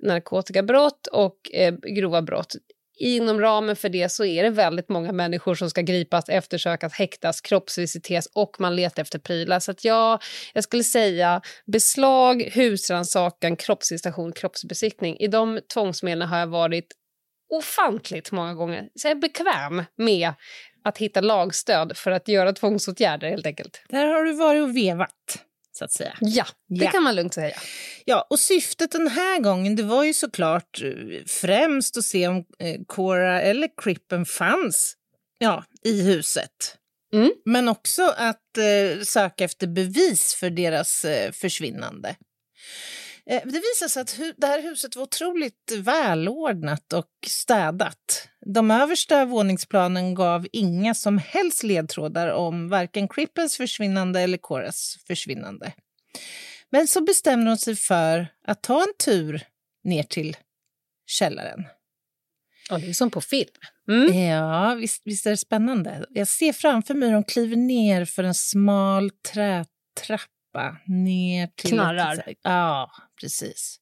[0.08, 2.56] narkotikabrott och eh, grova brott.
[3.00, 7.42] Inom ramen för det så är det väldigt många människor som ska gripas, eftersökas, häktas,
[7.42, 9.60] kroppsvisiteras och man letar efter prylar.
[9.60, 10.20] Så att ja,
[10.54, 15.18] jag skulle säga beslag, husrannsakan, kroppsvisitation, kroppsbesiktning.
[15.20, 16.88] I de tvångsmedlen har jag varit
[17.50, 18.90] ofantligt många gånger.
[18.96, 20.34] Så jag är bekväm med
[20.84, 23.82] att hitta lagstöd för att göra tvångsåtgärder helt enkelt.
[23.90, 25.46] Där har du varit och vevat,
[25.78, 26.18] så att säga.
[26.22, 26.92] Ja, det Ja.
[26.92, 27.58] kan man lugnt säga.
[28.06, 32.38] Ja, och syftet den här gången det var ju såklart eh, främst att se om
[32.60, 34.94] eh, Cora eller Crippen fanns
[35.38, 36.78] ja, i huset.
[37.14, 37.32] Mm.
[37.46, 42.16] Men också att eh, söka efter bevis för deras eh, försvinnande.
[43.30, 48.30] Eh, det visade sig att det här huset var otroligt välordnat och städat.
[48.46, 55.74] De översta våningsplanen gav inga som helst ledtrådar om varken Crippens försvinnande eller Coras försvinnande.
[56.70, 59.48] Men så bestämde hon sig för att ta en tur
[59.84, 60.38] ner till
[61.06, 61.64] källaren.
[62.70, 63.50] Ja, det är som på film.
[63.88, 64.28] Mm.
[64.30, 66.06] Ja, visst, visst är det spännande.
[66.10, 70.37] Jag ser framför mig hur de kliver ner för en smal trätrappa
[70.86, 71.70] ner till...
[71.70, 72.34] Knarrar.
[72.42, 72.92] Ja,
[73.22, 73.80] precis.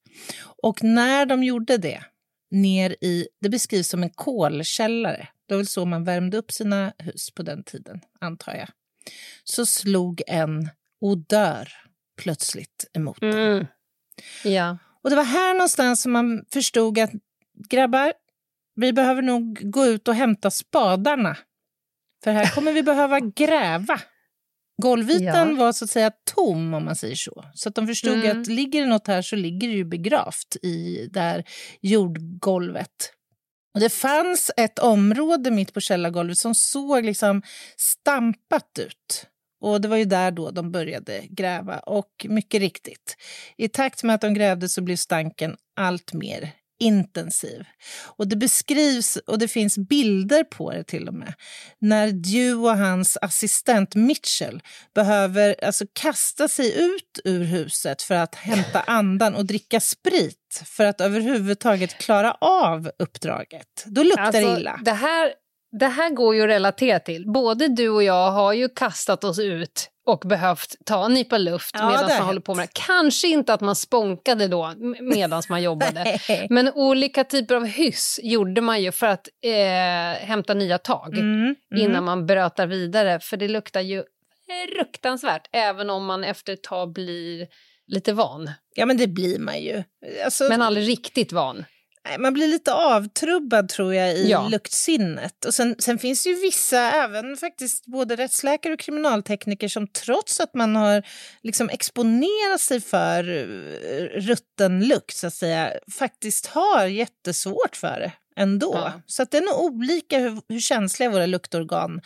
[0.63, 2.03] Och när de gjorde det,
[2.51, 3.27] ner i...
[3.41, 5.27] Det beskrivs som en kolkällare.
[5.47, 8.67] Det var väl så man värmde upp sina hus på den tiden, antar jag.
[9.43, 10.69] Så slog en
[11.01, 11.69] odör
[12.17, 13.29] plötsligt emot dem.
[13.29, 13.65] Mm.
[14.43, 14.77] Ja.
[15.03, 17.11] Och det var här någonstans som man förstod att
[17.69, 18.13] grabbar,
[18.75, 21.37] vi behöver nog gå ut och hämta spadarna.
[22.23, 24.01] För här kommer vi behöva gräva.
[24.81, 25.55] Golvytan Ja.
[25.55, 27.43] var så att säga tom om man säger så.
[27.53, 28.41] Så att de förstod Mm.
[28.41, 31.43] att ligger det något här så ligger det ju begravt i det här
[31.81, 33.11] jordgolvet.
[33.73, 37.41] Och det fanns ett område mitt på källargolvet som såg liksom
[37.77, 39.25] stampat ut.
[39.61, 41.79] Och det var ju där då de började gräva.
[41.79, 43.15] Och mycket riktigt,
[43.57, 47.65] i takt med att de grävde så blev stanken allt mer intensiv.
[48.17, 51.33] Och det beskrivs, och det finns bilder på det till och med,
[51.79, 54.61] när Dew och hans assistent Mitchell
[54.95, 60.85] behöver alltså kasta sig ut ur huset för att hämta andan och dricka sprit för
[60.85, 63.83] att överhuvudtaget klara av uppdraget.
[63.85, 64.71] Då luktar det illa.
[64.71, 65.33] Alltså, Det här,
[65.79, 67.31] det här går ju att relatera till.
[67.31, 71.71] Både du och jag har ju kastat oss ut och behövt ta en nypa luft
[71.73, 72.81] Ja, medan man håller på med det.
[72.85, 76.19] Kanske inte att man spånkade då medan man jobbade.
[76.49, 81.41] Men olika typer av hyss gjorde man ju för att eh, hämta nya tag Mm,
[81.41, 81.55] mm.
[81.77, 83.19] innan man brötar vidare.
[83.19, 84.03] För det luktar ju
[84.75, 87.47] fruktansvärt, även om man efter ett tag blir
[87.87, 88.51] lite van.
[88.75, 89.83] Ja, men det blir man ju.
[90.25, 91.65] Alltså, Men aldrig riktigt van.
[92.19, 94.47] Man blir lite avtrubbad tror jag i Ja.
[94.47, 95.45] luktsinnet.
[95.45, 100.39] Och sen, sen finns det ju vissa, även faktiskt både rättsläkare och kriminaltekniker som trots
[100.39, 101.03] att man har
[101.43, 108.11] liksom exponerat sig för eh, rutten lukt så att säga, faktiskt har jättesvårt för det
[108.37, 108.71] ändå.
[108.73, 109.01] Ja.
[109.05, 112.01] Så att det är nog olika hur, hur känsliga våra luktorgan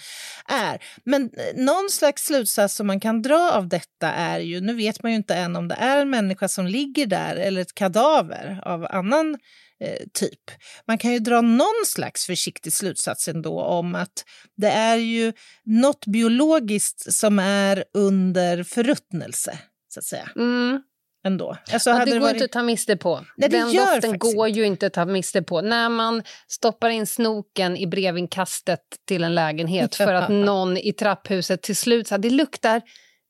[0.47, 0.83] är.
[1.03, 5.03] Men eh, någon slags slutsats som man kan dra av detta är ju, nu vet
[5.03, 8.61] man ju inte än om det är en människa som ligger där eller ett kadaver
[8.65, 9.37] av annan
[9.83, 10.39] eh, typ.
[10.87, 14.25] Man kan ju dra någon slags försiktig slutsats ändå om att
[14.57, 15.33] det är ju
[15.65, 19.57] något biologiskt som är under förruttnelse,
[19.93, 20.29] så att säga.
[20.35, 20.81] Mm.
[21.25, 21.57] Ändå.
[21.73, 23.15] Alltså, Ja, det går varit- inte att ta miste på.
[23.37, 25.61] Nej, det Den gör doften går ju inte att ta miste på.
[25.61, 31.61] När man stoppar in snoken i brevinkastet till en lägenhet för att någon i trapphuset
[31.61, 32.81] till slut sa det luktar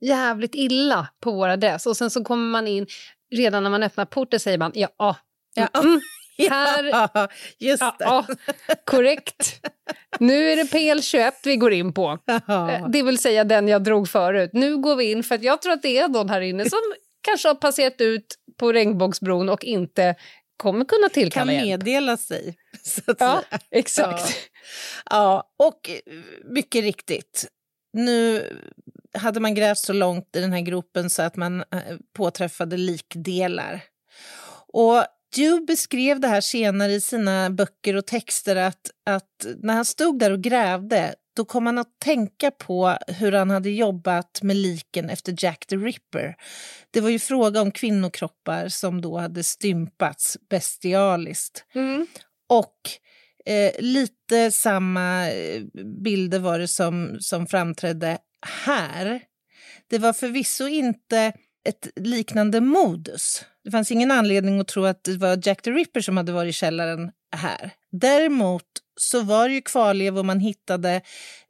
[0.02, 1.86] jävligt illa på vår adress.
[1.86, 2.88] Och sen så kommer man in,
[3.36, 4.90] redan när man öppnar porten säger man ja,
[5.56, 5.68] Ja.
[5.74, 6.02] mm,
[6.48, 7.28] här, Ja,
[7.60, 8.06] just ja, det.
[8.06, 8.26] ja,
[8.86, 9.62] korrekt.
[10.20, 12.20] Nu är det PL21 vi går in på.
[12.48, 12.72] Ja.
[12.72, 14.50] Eh, Det vill säga den jag drog förut.
[14.54, 16.80] Nu går vi in för att jag tror att det är någon här inne som
[17.22, 18.26] kanske har passerat ut
[18.60, 20.16] på regnbågsbron och inte
[20.58, 21.66] kommer kunna Kan tillkalla hjälp.
[21.66, 22.56] meddela sig.
[23.06, 23.60] Ja, säga.
[23.72, 24.36] exakt.
[25.10, 27.48] Ja, och eh, mycket riktigt.
[27.94, 28.44] Nu
[29.14, 31.66] hade man grävt så långt i den här gropen så att man eh,
[32.18, 33.82] påträffade likdelar.
[34.74, 35.04] Och
[35.36, 40.20] Dew beskrev det här senare i sina böcker och texter att, att när han stod
[40.20, 45.10] där och grävde då kom han att tänka på hur han hade jobbat med liken
[45.10, 46.36] efter Jack the Ripper.
[46.92, 51.66] Det var ju fråga om kvinnokroppar som då hade stympats bestialiskt.
[51.76, 52.08] Mm.
[52.50, 52.76] Och
[53.46, 55.62] eh, lite samma eh,
[56.04, 58.18] bilder var det som, som framträdde
[58.66, 59.22] här.
[59.88, 61.34] Det var förvisso inte
[61.70, 63.46] ett liknande modus.
[63.70, 66.50] Det fanns ingen anledning att tro att det var Jack the Ripper som hade varit
[66.50, 67.72] i källaren här.
[67.92, 68.64] Däremot
[69.00, 71.02] så var det ju kvarlevor man hittade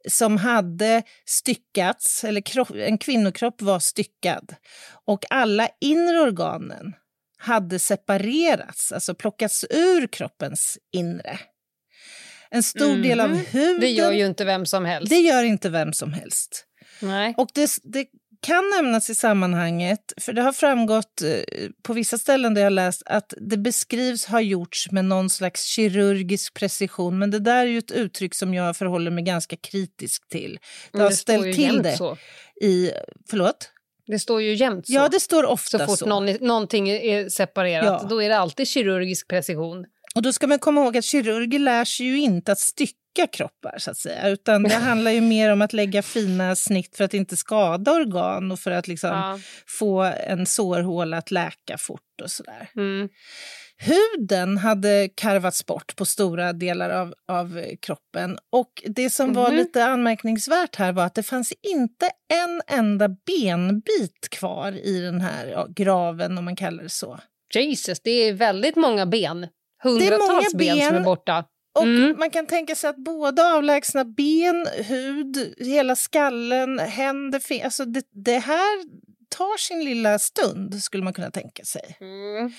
[0.08, 4.54] som hade styckats, eller kropp, en kvinnokropp var styckad.
[5.06, 6.92] Och alla inre organen
[7.38, 11.38] hade separerats, alltså plockats ur kroppens inre.
[12.50, 13.44] En stor del av Mhm.
[13.50, 13.80] huden...
[13.80, 15.10] Det gör ju inte vem som helst.
[15.10, 16.66] det gör inte vem som helst.
[17.02, 17.34] Nej.
[17.36, 18.06] Och det, det
[18.42, 23.02] kan nämnas i sammanhanget, för det har framgått eh, på vissa ställen där jag läst
[23.06, 27.78] att det beskrivs ha gjorts med någon slags kirurgisk precision, men det där är ju
[27.78, 30.58] ett uttryck som jag förhåller mig ganska kritisk till.
[30.92, 32.16] Det har ju ställt till det Så.
[32.62, 32.90] i...
[33.30, 33.70] Förlåt?
[34.06, 34.92] Det står ju jämt så.
[34.92, 36.06] Ja, det står ofta så fort så.
[36.06, 38.08] Någon, någonting är separerat, Ja.
[38.08, 39.84] då är det alltid kirurgisk precision.
[40.14, 42.94] Och då ska man komma ihåg att kirurger lär sig ju inte att stycka
[43.32, 44.28] kroppar, så att säga.
[44.28, 48.52] Utan det handlar ju mer om att lägga fina snitt för att inte skada organ
[48.52, 49.38] och för att liksom Ja.
[49.66, 52.68] få en sårhåla att läka fort och sådär.
[52.76, 53.08] Mm.
[53.82, 58.38] Huden hade karvats bort på stora delar av, av kroppen.
[58.52, 59.56] Och det som var Mhm.
[59.56, 65.46] lite anmärkningsvärt här var att det fanns inte en enda benbit kvar i den här
[65.46, 67.20] ja, graven, om man kallar det så.
[67.54, 69.46] Jesus, det är väldigt många ben.
[69.82, 70.76] Hundratals många ben.
[70.76, 71.04] som är ben.
[71.04, 71.44] borta.
[71.72, 72.18] Och Mm.
[72.18, 78.38] man kan tänka sig att både avlägsna ben, hud, hela skallen, händer, alltså det, det
[78.38, 78.84] här
[79.28, 81.96] tar sin lilla stund, skulle man kunna tänka sig.
[82.00, 82.52] Mm.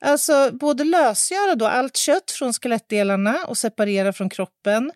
[0.00, 4.92] Alltså både lösgöra då allt kött från skelettdelarna och separera från kroppen,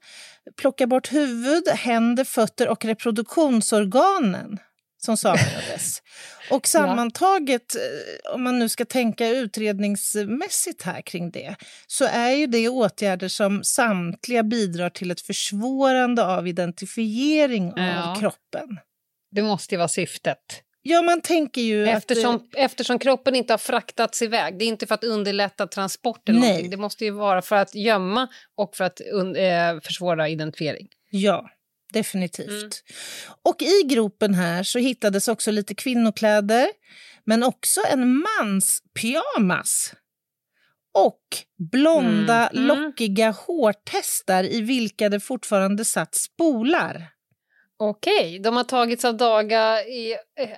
[0.56, 4.58] plocka bort huvud, händer, fötter och reproduktionsorganen
[5.04, 6.02] som saknades.
[6.50, 12.46] Och sammantaget, eh, om man nu ska tänka utredningsmässigt här kring det, så är ju
[12.46, 18.10] det åtgärder som samtliga bidrar till ett försvårande av identifiering Ja.
[18.10, 18.68] av kroppen.
[19.30, 20.38] Det måste ju vara syftet.
[20.82, 22.42] Ja, man tänker ju Eftersom, att...
[22.56, 24.58] eftersom kroppen inte har fraktats iväg.
[24.58, 26.48] Det är inte för att underlätta transport eller Nej.
[26.48, 26.70] någonting.
[26.70, 30.88] Det måste ju vara för att gömma och för att eh, försvåra identifiering.
[31.10, 31.50] Ja,
[31.92, 32.48] definitivt.
[32.48, 32.70] Mm.
[33.42, 36.66] Och i gropen här så hittades också lite kvinnokläder,
[37.24, 39.94] men också en mans pyjamas.
[40.94, 41.22] Och
[41.72, 42.66] blonda, Mm.
[42.66, 47.08] lockiga hårtestar i vilka det fortfarande satt spolar.
[47.78, 50.48] Okej, de har tagits av Daga i eh,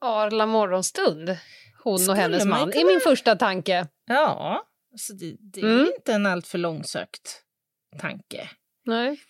[0.00, 1.36] Arla morgonstund.
[1.84, 3.86] Hon Skulle och hennes man man, är min första tanke.
[4.06, 5.92] Ja, alltså det, det är Mm.
[5.98, 7.42] inte en alltför långsökt
[8.00, 8.48] tanke.
[8.86, 9.20] Nej.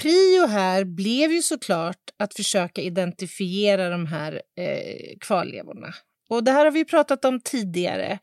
[0.00, 5.94] Prio här blev ju såklart att försöka identifiera de här eh, kvarlevorna.
[6.28, 8.18] Och det här har vi pratat om tidigare.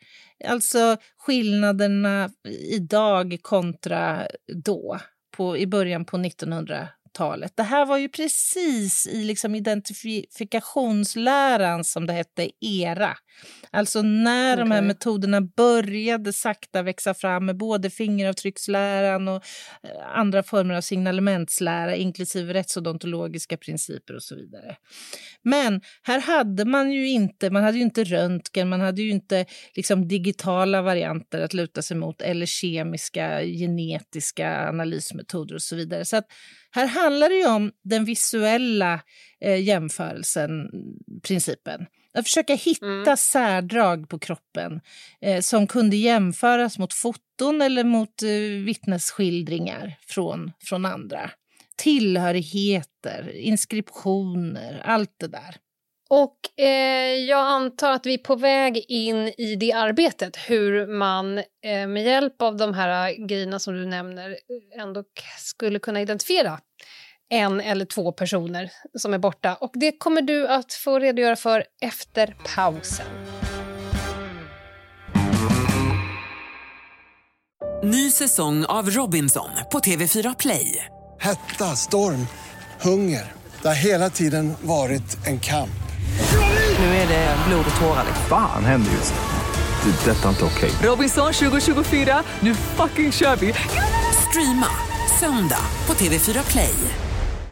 [0.47, 2.29] Alltså skillnaderna
[2.71, 4.27] idag kontra
[4.65, 4.99] då,
[5.37, 7.53] på, i början på 1900-talet.
[7.55, 13.17] Det här var ju precis i liksom identifikationsläran, som det hette, era.
[13.71, 19.43] Alltså när de här metoderna började sakta växa fram med både fingeravtrycksläran och
[19.83, 24.75] eh, andra former av signalementslära inklusive rättsodontologiska principer och så vidare.
[25.43, 29.45] Men här hade man ju inte, man hade ju inte röntgen, man hade ju inte
[29.75, 36.05] liksom digitala varianter att luta sig mot eller kemiska, genetiska analysmetoder och så vidare.
[36.05, 36.25] Så att
[36.71, 39.01] här handlar det ju om den visuella
[39.41, 40.51] eh, jämförelsen,
[41.27, 41.85] principen.
[42.13, 43.17] Att försöka hitta Mm.
[43.17, 44.81] särdrag på kroppen
[45.21, 48.29] eh, som kunde jämföras mot foton eller mot eh,
[48.65, 51.31] vittnesskildringar från, från andra.
[51.75, 55.55] Tillhörigheter, inskriptioner, allt det där.
[56.09, 61.37] Och eh, jag antar att vi är på väg in i det arbetet, hur man
[61.37, 65.03] eh, med hjälp av de här grejerna som du nämner eh, ändå
[65.39, 66.59] skulle kunna identifiera
[67.31, 69.57] en eller två personer som är borta.
[69.61, 73.05] Och det kommer du att få redogöra för efter pausen.
[77.83, 80.85] Ny säsong av Robinson på TV4 Play.
[81.19, 82.27] Hetta, storm,
[82.81, 83.31] hunger.
[83.61, 85.69] Det har hela tiden varit en kamp.
[86.79, 88.03] Nu är det blod och tårar.
[88.07, 88.25] liksom.
[88.29, 89.91] Fan händer just nu.
[89.91, 90.11] Det.
[90.11, 90.71] är Detta är inte okej.
[90.83, 93.53] Robinson 2024, nu fucking kör vi!
[94.29, 94.67] Streama
[95.19, 96.73] söndag på TV4 Play.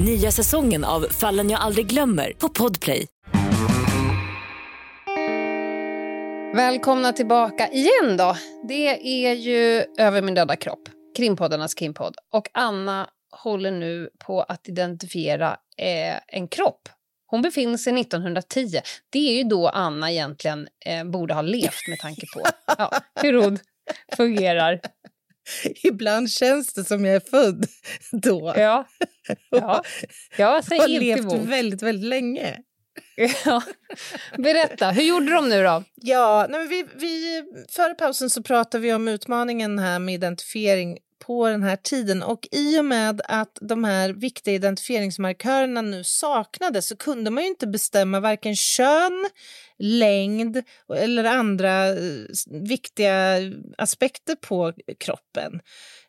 [0.00, 3.06] Nya säsongen av Fallen jag aldrig glömmer på Podplay.
[6.54, 8.36] Välkomna tillbaka igen då.
[8.68, 8.88] Det
[9.26, 12.14] är ju Över min döda kropp, krimpoddarnas krimpodd.
[12.32, 13.08] Och Anna
[13.42, 16.88] håller nu på att identifiera eh, en kropp.
[17.26, 18.80] Hon befinner sig 1910.
[19.10, 22.42] Det är ju då Anna egentligen eh, borde ha levt med tanke på
[22.78, 22.90] ja,
[23.22, 23.58] hur hon
[24.16, 24.80] fungerar.
[25.82, 27.66] Ibland känns det som jag är född
[28.12, 28.52] då.
[28.56, 28.86] Ja,
[30.36, 30.62] ja.
[30.62, 31.48] säger har levt emot.
[31.48, 32.58] väldigt, väldigt länge.
[33.44, 33.62] Ja.
[34.38, 35.84] Berätta, hur gjorde de nu då?
[35.94, 41.48] Ja, nej, vi, vi, före pausen så pratade vi om utmaningen här med identifiering på
[41.48, 46.96] den här tiden och i och med att de här viktiga identifieringsmarkörerna nu saknades så
[46.96, 49.28] kunde man ju inte bestämma varken kön,
[49.78, 50.62] längd
[50.94, 51.94] eller andra eh,
[52.68, 53.38] viktiga
[53.78, 55.60] aspekter på kroppen.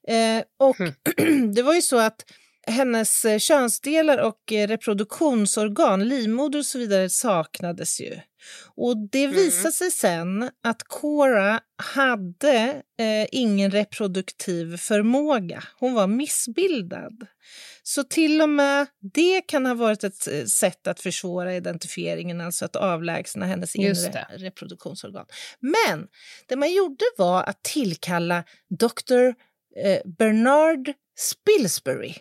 [0.07, 0.77] Eh, och
[1.55, 2.25] det var ju så att
[2.67, 8.19] hennes eh, könsdelar och eh, reproduktionsorgan, livmoder och så vidare, saknades ju.
[8.75, 15.63] Och det visade sig sen att Cora hade eh, ingen reproduktiv förmåga.
[15.79, 17.27] Hon var missbildad.
[17.83, 22.65] Så till och med det kan ha varit ett eh, sätt att försvåra identifieringen, alltså
[22.65, 25.25] att avlägsna hennes inre reproduktionsorgan.
[25.59, 26.07] Men
[26.47, 28.43] det man gjorde var att tillkalla
[28.79, 29.27] Dr.
[29.83, 32.15] Eh, Bernard Spilsbury.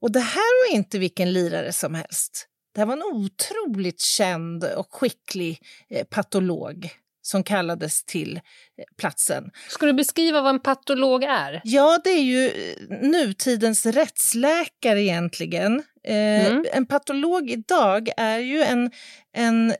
[0.00, 2.48] Och det här var inte vilken lirare som helst.
[2.74, 5.60] Det här var en otroligt känd och skicklig
[5.90, 6.90] eh, patolog
[7.22, 9.50] som kallades till eh, platsen.
[9.68, 11.60] Ska du beskriva vad en patolog är?
[11.64, 15.82] Ja, det är ju eh, nutidens rättsläkare egentligen.
[16.06, 16.64] Mm.
[16.72, 18.90] En patolog idag är ju en,
[19.36, 19.74] en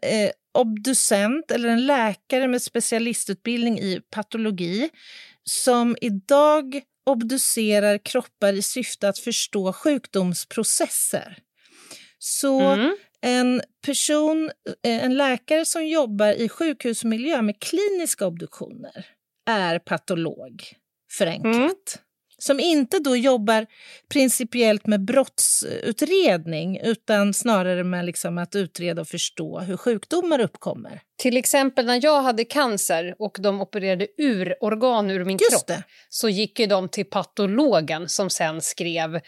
[0.58, 4.90] obducent eller en läkare med specialistutbildning i patologi
[5.44, 11.38] som idag obducerar kroppar i syfte att förstå sjukdomsprocesser.
[12.26, 12.96] Så Mm.
[13.20, 14.50] en person,
[14.82, 19.06] eh, en läkare som jobbar i sjukhusmiljö med kliniska obduktioner
[19.50, 20.62] är patolog,
[21.12, 22.02] förenklat.
[22.46, 23.66] Som inte då jobbar
[24.12, 31.00] principiellt med brottsutredning utan snarare med liksom att utreda och förstå hur sjukdomar uppkommer.
[31.16, 35.66] Till exempel när jag hade cancer och de opererade ur organ ur min Just kropp
[35.66, 35.82] det.
[36.08, 39.20] så gick ju de till patologen som sen skrev eh,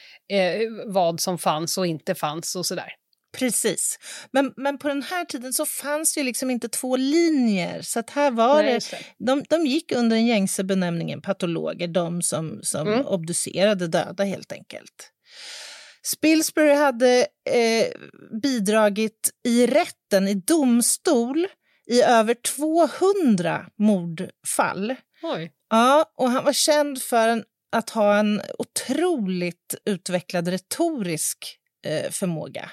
[0.86, 2.92] vad som fanns och inte fanns och sådär.
[3.38, 3.98] Precis.
[4.30, 7.82] Men, men på den här tiden så fanns ju liksom inte två linjer.
[7.82, 9.24] Så att här var Nej, det, det.
[9.26, 13.06] de, de gick under den gängse benämningen patologer, de som, som Mm.
[13.06, 15.12] obducerade döda helt enkelt.
[16.02, 17.86] Spilsbury hade eh,
[18.42, 21.46] bidragit i rätten, i domstol,
[21.90, 24.94] i över 200 mordfall.
[25.22, 25.52] Oj.
[25.70, 31.58] Ja, och han var känd för en, att ha en otroligt utvecklad retorisk
[32.10, 32.70] förmåga.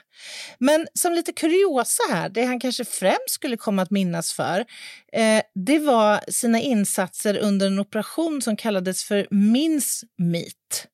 [0.60, 4.66] Men som lite kuriosa här, det han kanske främst skulle komma att minnas för,
[5.14, 10.88] eh, det var sina insatser under en operation som kallades för mincemeat.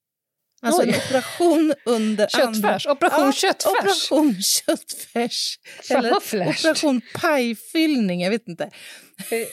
[0.62, 1.02] Alltså en Oj.
[1.06, 2.88] operation under Köttfärs.
[2.88, 3.72] Operation köttfärs.
[3.72, 5.60] Operation köttfärs.
[5.90, 8.70] Eller operation pajfyllning, jag vet inte.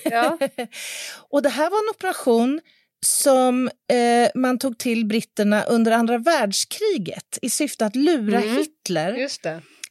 [0.05, 0.39] Ja.
[1.31, 2.61] och det här var en operation
[3.07, 8.57] som eh, man tog till britterna under andra världskriget i syfte att lura Mm.
[8.57, 9.13] Hitler,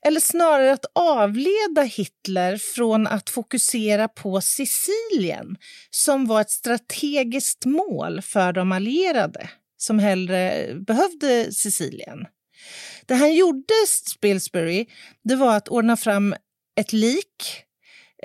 [0.06, 5.58] eller snarare att avleda Hitler från att fokusera på Sicilien
[5.90, 12.26] som var ett strategiskt mål för de allierade som hellre behövde Sicilien.
[13.06, 13.74] Det han gjorde,
[14.10, 14.86] Spilsbury,
[15.24, 16.36] det var att ordna fram
[16.80, 17.64] ett lik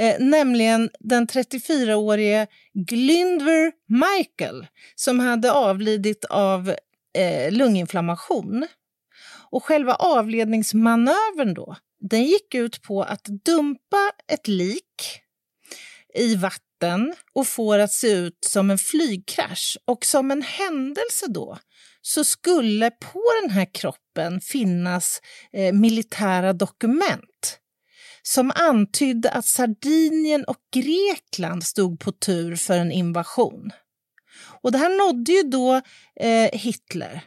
[0.01, 6.75] Eh, nämligen den 34-årige Glyndver Michael som hade avlidit av
[7.19, 8.67] eh, lunginflammation.
[9.51, 15.21] Och själva avledningsmanövern då, den gick ut på att dumpa ett lik
[16.15, 19.79] i vatten och få det att se ut som en flygkrasch.
[19.85, 21.59] Och som en händelse då
[22.03, 25.21] så skulle på den här kroppen finnas
[25.53, 27.30] eh, militära dokument
[28.23, 33.71] som antydde att Sardinien och Grekland stod på tur för en invasion.
[34.63, 35.81] Och det här nådde ju då
[36.21, 37.23] eh, Hitler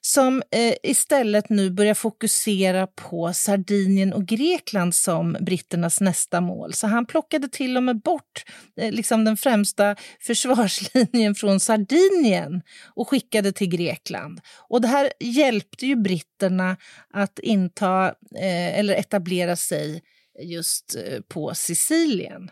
[0.00, 6.72] som eh, istället nu börjar fokusera på Sardinien och Grekland som britternas nästa mål.
[6.72, 8.44] Så han plockade till och med bort
[8.76, 12.62] eh, liksom den främsta försvarslinjen från Sardinien
[12.94, 14.40] och skickade till Grekland.
[14.68, 16.76] Och det här hjälpte ju britterna
[17.14, 18.06] att inta
[18.40, 20.02] eh, eller etablera sig
[20.40, 22.50] just eh, på Sicilien.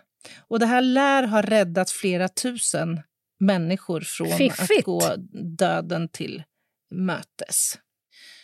[0.49, 3.01] Och det här lär ha räddat flera tusen
[3.41, 4.79] människor från Fiffigt.
[4.79, 5.17] att gå
[5.59, 6.43] döden till
[6.95, 7.79] mötes.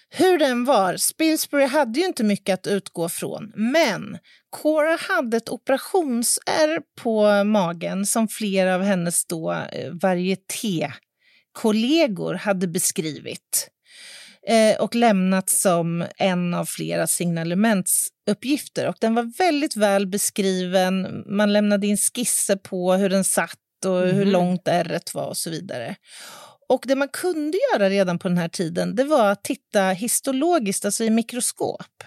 [0.08, 4.18] Hur den var, Spilsbury hade ju inte mycket att utgå från men
[4.50, 13.70] Cora hade ett operationsärr på magen som flera av hennes då eh, varieté-kollegor hade beskrivit
[14.48, 18.88] eh, och lämnat som en av flera signalementsuppgifter.
[18.88, 21.24] Och den var väldigt väl beskriven.
[21.26, 24.28] Man lämnade in skisser på hur den satt och hur Mhm.
[24.28, 25.96] långt ärret var och så vidare.
[26.68, 30.84] Och det man kunde göra redan på den här tiden det var att titta histologiskt,
[30.84, 32.04] alltså i mikroskop.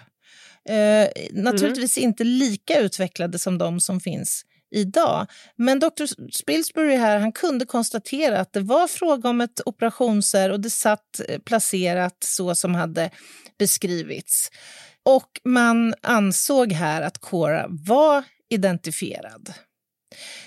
[0.68, 5.26] Eh, naturligtvis inte lika utvecklade som de som finns idag.
[5.56, 6.30] Men Dr.
[6.32, 11.20] Spilsbury här, han kunde konstatera att det var fråga om ett operationsär och det satt
[11.28, 13.10] eh, placerat så som hade
[13.58, 14.50] beskrivits.
[15.02, 19.54] Och man ansåg här att Cora var identifierad.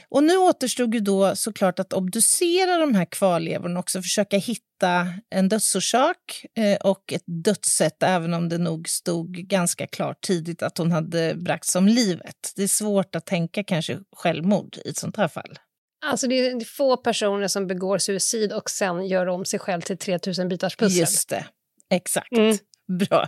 [0.09, 5.07] Och nu återstod ju då såklart att obducera de här kvarlevorna och också försöka hitta
[5.30, 10.78] en dödsorsak eh, och ett dödssätt, även om det nog stod ganska klart tidigt att
[10.78, 12.53] hon hade bragts om livet.
[12.55, 15.59] Det är svårt att tänka kanske självmord i ett sånt här fall.
[16.05, 19.97] Alltså det är få personer som begår suicid och sen gör om sig själv till
[19.97, 20.99] 3000 bitars pussel.
[20.99, 21.45] Just det,
[21.89, 22.32] exakt.
[22.32, 22.57] Mm.
[23.00, 23.28] Bra,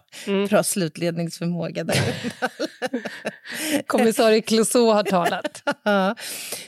[0.50, 2.34] bra slutledningsförmåga där.
[3.88, 5.64] Kommissarie Clouseau har talat.
[5.84, 6.16] Ja.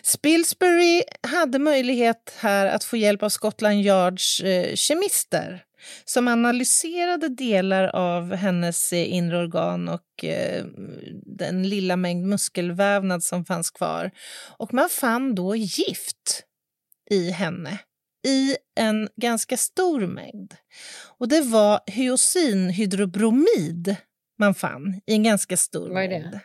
[0.04, 5.64] Spilsbury hade möjlighet här att få hjälp av Scotland Yards eh, kemister
[6.06, 10.66] som analyserade delar av hennes eh, inre organ och eh,
[11.26, 14.12] den lilla mängd muskelvävnad som fanns kvar.
[14.58, 16.44] Och man fann då gift
[17.10, 17.80] i henne
[18.28, 20.56] i en ganska stor mängd.
[21.18, 23.96] Och det var hyocinhydrobromid
[24.40, 26.20] man fann i en ganska stor Vad är det?
[26.20, 26.40] mängd.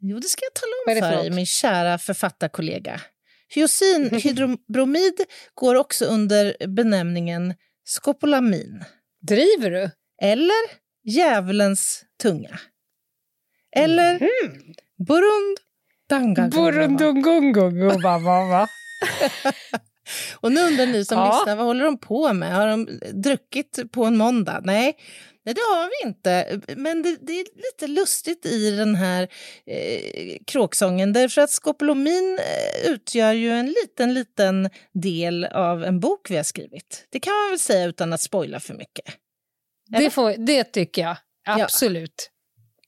[0.00, 3.00] Jo, det ska jag tala om för för dig, min kära författarkollega.
[3.48, 5.20] Hyocinhydrobromid
[5.54, 7.54] går också under benämningen
[7.84, 8.84] skopolamin.
[9.20, 9.90] Driver du?
[10.22, 12.58] Eller djävulens tunga.
[13.76, 14.18] Eller
[15.06, 15.58] burund
[16.52, 17.90] Burundungungungu,
[20.40, 21.36] Och nu undrar ni som Ja.
[21.38, 22.54] lyssnar, vad håller de på med?
[22.56, 24.60] Har de druckit på en måndag?
[24.64, 24.96] Nej,
[25.44, 26.60] nej det har vi inte.
[26.76, 29.28] Men det, det är lite lustigt i den här
[29.66, 36.30] eh, kråksången därför att skopolomin eh, utgör ju en liten, liten del av en bok
[36.30, 37.06] vi har skrivit.
[37.10, 39.04] Det kan man väl säga utan att spoila för mycket.
[39.98, 41.16] Det, får, det tycker jag.
[41.46, 42.30] Absolut.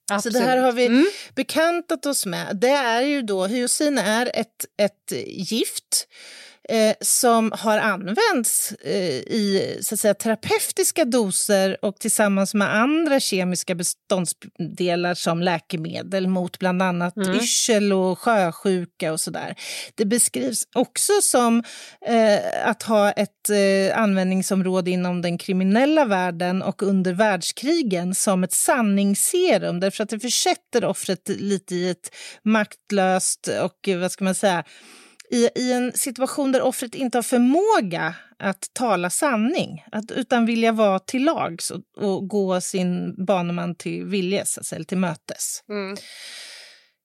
[0.09, 0.35] Så Absolut.
[0.39, 1.07] det här har vi Mm.
[1.35, 2.57] bekantat oss med.
[2.57, 6.09] Det är ju då, hyosin är ett, ett gift
[6.69, 13.21] eh, som har använts eh, i så att säga, terapeutiska doser och tillsammans med andra
[13.21, 17.35] kemiska beståndsdelar som läkemedel mot bland annat Mm.
[17.37, 19.55] yrsel och sjösjuka och sådär.
[19.95, 21.63] Det beskrivs också som
[22.07, 28.53] eh, att ha ett eh, användningsområde inom den kriminella världen och under världskrigen som ett
[28.53, 32.11] sanningsserum därför att det försätter offret lite i ett
[32.43, 34.65] maktlöst och vad ska man säga
[35.31, 40.73] i, i en situation där offret inte har förmåga att tala sanning att, utan vilja
[40.73, 45.63] vara till lags och, och gå sin baneman till viljes, alltså, eller till mötes.
[45.69, 45.97] Mm.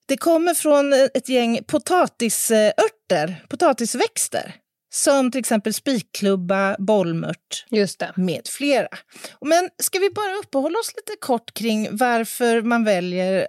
[0.05, 4.55] Det kommer från ett gäng potatisörter, potatisväxter
[4.93, 7.65] som till exempel spikklubba, bollmört
[8.15, 8.87] med flera.
[9.41, 13.47] Men ska vi bara uppehålla oss lite kort kring varför man väljer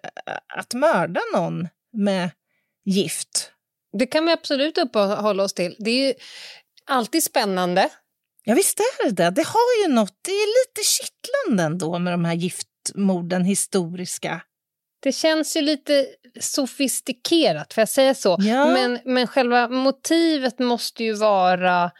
[0.59, 2.31] att mörda någon med
[2.85, 3.52] gift?
[3.99, 5.77] Det kan vi absolut uppehålla oss till.
[5.79, 6.15] Det är ju
[6.87, 7.89] alltid spännande.
[8.45, 9.47] Ja, visst är det det.
[9.47, 14.43] Har ju något, det är lite kittlande ändå med de här giftmorden, historiska.
[15.03, 16.07] Det känns ju lite
[16.41, 18.37] sofistikerat, får jag säga så?
[18.41, 18.67] Ja.
[18.67, 21.91] Men, men själva motivet måste ju vara...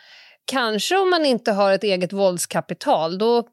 [0.45, 3.49] Kanske om man inte har ett eget våldskapital, då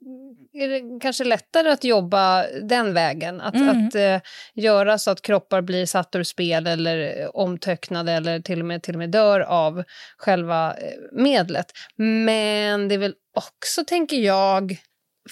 [0.54, 3.41] är det kanske lättare att jobba den vägen.
[3.41, 3.88] Att, Mm.
[3.88, 4.20] att eh,
[4.54, 8.84] göra så att kroppar blir satta ur spel eller eh, omtöcknade eller till och, med,
[8.84, 9.84] till och med dör av
[10.18, 11.66] själva eh, medlet.
[11.95, 14.78] Men det är väl också, tänker jag,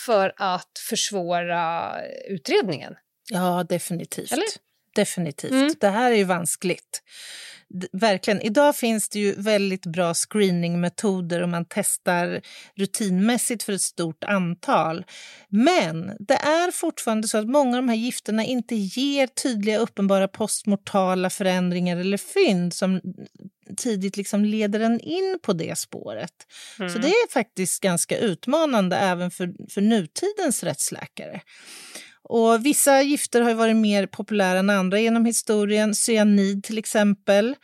[0.05, 1.93] för att försvåra
[2.30, 2.95] utredningen.
[3.30, 4.32] Ja, definitivt.
[4.32, 4.45] Eller?
[4.95, 5.51] definitivt.
[5.51, 5.74] Mm.
[5.80, 7.01] Det här är ju vanskligt.
[7.91, 8.41] Verkligen.
[8.41, 12.41] Idag finns det ju väldigt bra screeningmetoder och man testar
[12.76, 15.05] rutinmässigt för ett stort antal.
[15.49, 20.28] Men det är fortfarande så att många av de här gifterna inte ger tydliga uppenbara
[20.28, 23.01] postmortala förändringar eller fynd som
[23.78, 26.34] tidigt liksom leder en in på det spåret.
[26.78, 27.01] Så Mm.
[27.01, 31.41] det är faktiskt ganska utmanande även för, för nutidens rättsläkare.
[32.30, 35.95] Och vissa gifter har ju varit mer populära än andra genom historien.
[35.95, 37.55] Cyanid till exempel.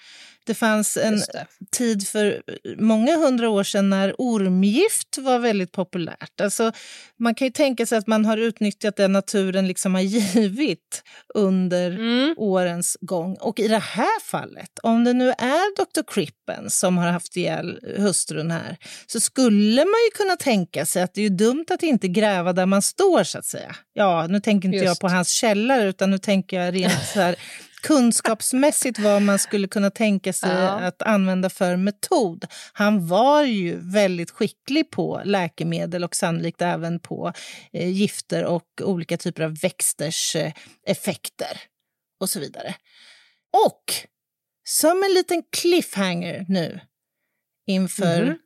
[0.46, 1.48] Det fanns en det.
[1.72, 2.42] tid för
[2.78, 6.42] många hundra år sedan när ormgift var väldigt populärt.
[6.42, 6.72] Alltså,
[7.20, 10.02] man kan ju tänka sig att man har utnyttjat det naturen liksom har
[10.36, 12.34] givit under Mm.
[12.38, 13.38] årens gång.
[13.40, 16.02] Och i det här fallet, om det nu är Dr.
[16.14, 18.78] Crippen som har haft ihjäl hustrun här,
[19.08, 22.66] så skulle man ju kunna tänka sig att det är dumt att inte gräva där
[22.66, 23.76] man står så att säga.
[23.94, 25.02] Ja, nu tänker inte jag Just.
[25.02, 27.36] på hans källare utan nu tänker jag rent så här
[27.84, 30.70] kunskapsmässigt vad man skulle kunna tänka sig Ja.
[30.70, 32.46] att använda för metod.
[32.74, 37.34] Han var ju väldigt skicklig på läkemedel och sannolikt även på
[37.74, 40.54] eh, gifter och olika typer av växters eh,
[40.88, 41.60] effekter
[42.20, 42.76] och så vidare.
[43.68, 43.94] Och
[44.64, 46.80] som en liten cliffhanger nu
[47.68, 48.38] inför Mhm.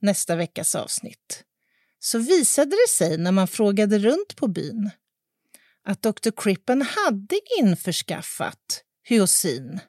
[0.00, 1.44] nästa veckas avsnitt
[1.98, 4.90] så visade det sig när man frågade runt på byn
[5.84, 6.30] att Dr.
[6.36, 9.80] Crippen hade införskaffat hyosin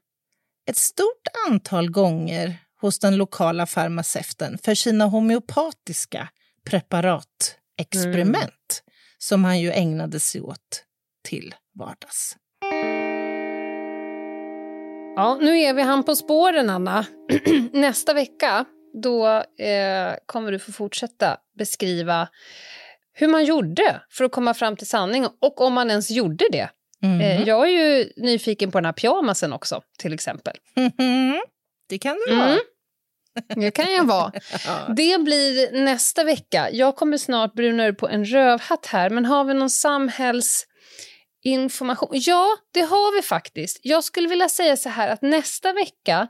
[0.70, 6.30] ett stort antal gånger hos den lokala farmaceuten för sina homeopatiska
[6.66, 8.84] preparatexperiment
[9.18, 10.84] som han ju ägnade sig åt
[11.24, 12.38] till vardags.
[15.16, 17.06] Ja, nu är vi han på spåren, Anna.
[17.74, 18.66] Nästa vecka
[19.04, 19.28] då
[19.64, 22.28] eh, kommer du få fortsätta beskriva
[23.14, 26.70] hur man gjorde för att komma fram till sanning och om man ens gjorde det.
[27.04, 30.54] Eh, jag är ju nyfiken på den här pyjamasen också, till exempel.
[30.76, 31.42] Mhm.
[31.90, 32.48] Det kan det vara.
[32.48, 32.60] Mm.
[33.56, 34.32] Det kan jag vara.
[34.96, 36.70] Det blir nästa vecka.
[36.72, 42.10] Jag kommer snart bruna ur på en rövhatt här, men har vi någon samhällsinformation?
[42.12, 43.80] Ja, det har vi faktiskt.
[43.84, 46.28] Jag skulle vilja säga så här att nästa vecka,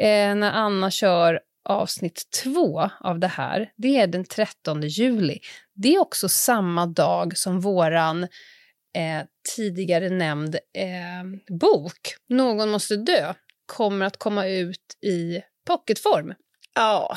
[0.00, 5.38] eh, när Anna kör avsnitt två av det här, det är den 13 juli.
[5.74, 9.22] Det är också samma dag som våran eh,
[9.56, 13.34] tidigare nämnd eh, bok, Någon måste dö,
[13.66, 16.34] kommer att komma ut i pocketform.
[16.74, 17.16] Ja,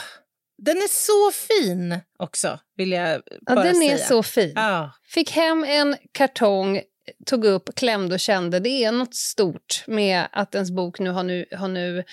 [0.58, 3.94] den är så fin också, vill jag Ja, bara den säga.
[3.94, 4.54] är så fin.
[4.56, 4.92] Ja.
[5.08, 6.82] Fick hem en kartong,
[7.26, 8.60] tog upp, klämde och kände.
[8.60, 12.04] Det är något stort med att ens bok nu har nu, har nu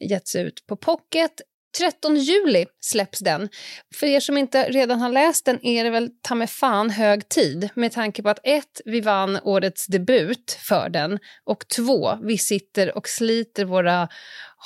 [0.00, 1.40] getts ut på pocket.
[1.78, 3.48] 13 juli släpps den.
[3.94, 7.28] För er som inte redan har läst den är det väl ta mig fan hög
[7.28, 12.38] tid med tanke på att ett, vi vann årets debut för den och två, vi
[12.38, 14.08] sitter och sliter våra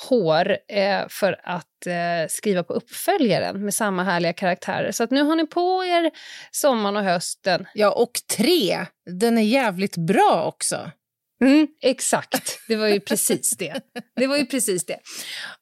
[0.09, 4.91] hår eh, för att eh, skriva på uppföljaren med samma härliga karaktärer.
[4.91, 6.11] Så att nu har ni på er
[6.51, 7.67] sommaren och hösten.
[7.73, 8.85] ja, och tre,
[9.19, 10.91] den är jävligt bra också.
[11.41, 13.81] Mm, exakt, det var ju precis det.
[14.15, 14.99] Det var ju precis det.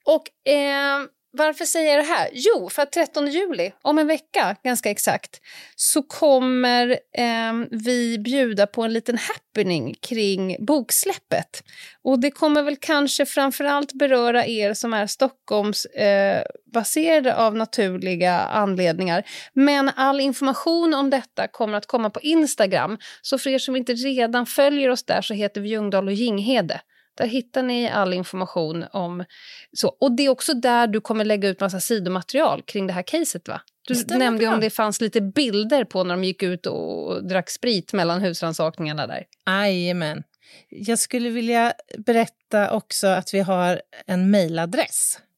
[0.05, 0.99] Och eh,
[1.38, 2.29] varför säger jag det här?
[2.33, 5.39] Jo, för att 13 juli, om en vecka ganska exakt,
[5.75, 11.63] så kommer eh, vi bjuda på en liten happening kring boksläppet.
[12.03, 19.23] Och det kommer väl kanske framförallt beröra er som är Stockholmsbaserade eh, av naturliga anledningar.
[19.53, 22.97] Men all information om detta kommer att komma på Instagram.
[23.21, 26.81] Så för er som inte redan följer oss där så heter vi Ljungdahl och Ginghede.
[27.16, 29.26] Där hittar ni all information om
[29.74, 29.88] så.
[29.88, 33.47] Och det är också där du kommer lägga ut massa sidomaterial kring det här caset
[33.47, 33.61] va?
[33.88, 37.93] Du nämnde om det fanns lite bilder på när de gick ut och drack sprit
[37.93, 39.26] mellan husrannsakningarna där.
[39.47, 40.24] Jajamän.
[40.70, 45.20] Jag skulle vilja berätta också att vi har en mejladress.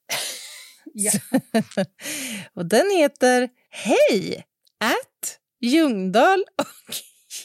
[0.94, 1.12] Ja.
[2.54, 4.44] och den heter hej
[4.80, 6.94] at ljungdahl och.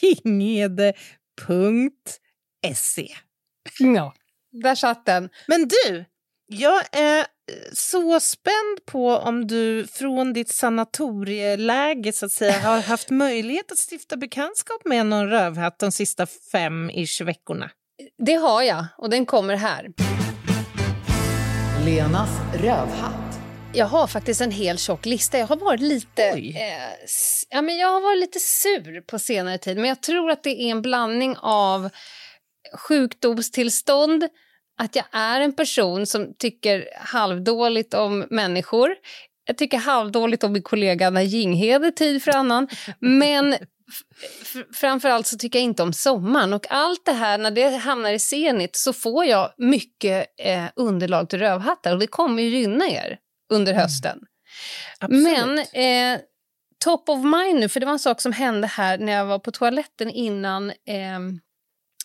[3.78, 4.14] Ja,
[4.62, 5.28] där satt den.
[5.46, 6.04] Men du,
[6.46, 7.24] jag är eh,
[7.72, 13.92] så spänd på om du från ditt sanatorieläge så att säga har haft möjlighet att
[13.92, 17.70] stifta bekantskap med någon rövhatt de sista fem-ish veckorna.
[18.18, 19.88] Det har jag och den kommer här.
[21.84, 23.40] Lenas rövhatt.
[23.76, 25.38] Jag har faktiskt en hel tjock lista.
[25.38, 26.54] Jag har varit lite, eh,
[27.50, 29.76] ja, men jag har varit lite sur på senare tid.
[29.76, 31.90] Men jag tror att det är en blandning av
[32.74, 34.28] sjukdomstillstånd,
[34.78, 38.94] att jag är en person som tycker halvdåligt om människor.
[39.46, 42.68] Jag tycker halvdåligt om min kollega Anna Jinghede tid för annan.
[43.00, 43.56] Men
[44.74, 46.52] framförallt så tycker jag inte om sommaren.
[46.52, 51.28] Och allt det här, när det hamnar i Zenit så får jag mycket eh, underlag
[51.28, 51.92] till rövhattar.
[51.92, 53.18] Och det kommer ju gynna er
[53.52, 54.18] under hösten.
[55.08, 56.20] Men eh,
[56.84, 59.38] top of mind nu, för det var en sak som hände här när jag var
[59.38, 61.20] på toaletten innan eh,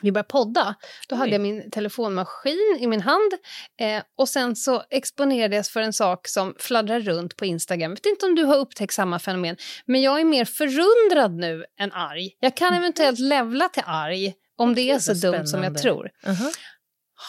[0.01, 0.75] vi började podda.
[1.07, 3.33] Då hade jag min telefonmaskin i min hand
[3.79, 7.91] eh, och sen så exponerades för en sak som fladdrar runt på Instagram.
[7.91, 11.65] Jag vet inte om du har upptäckt samma fenomen, men jag är mer förundrad nu
[11.79, 12.31] än arg.
[12.39, 16.09] Jag kan eventuellt levla till arg om det är så vad dumt som jag tror.
[16.27, 16.51] Aha.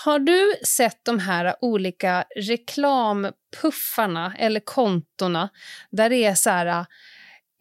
[0.05, 5.49] Har du sett de här olika reklampuffarna eller kontona
[5.91, 6.87] där det är så här...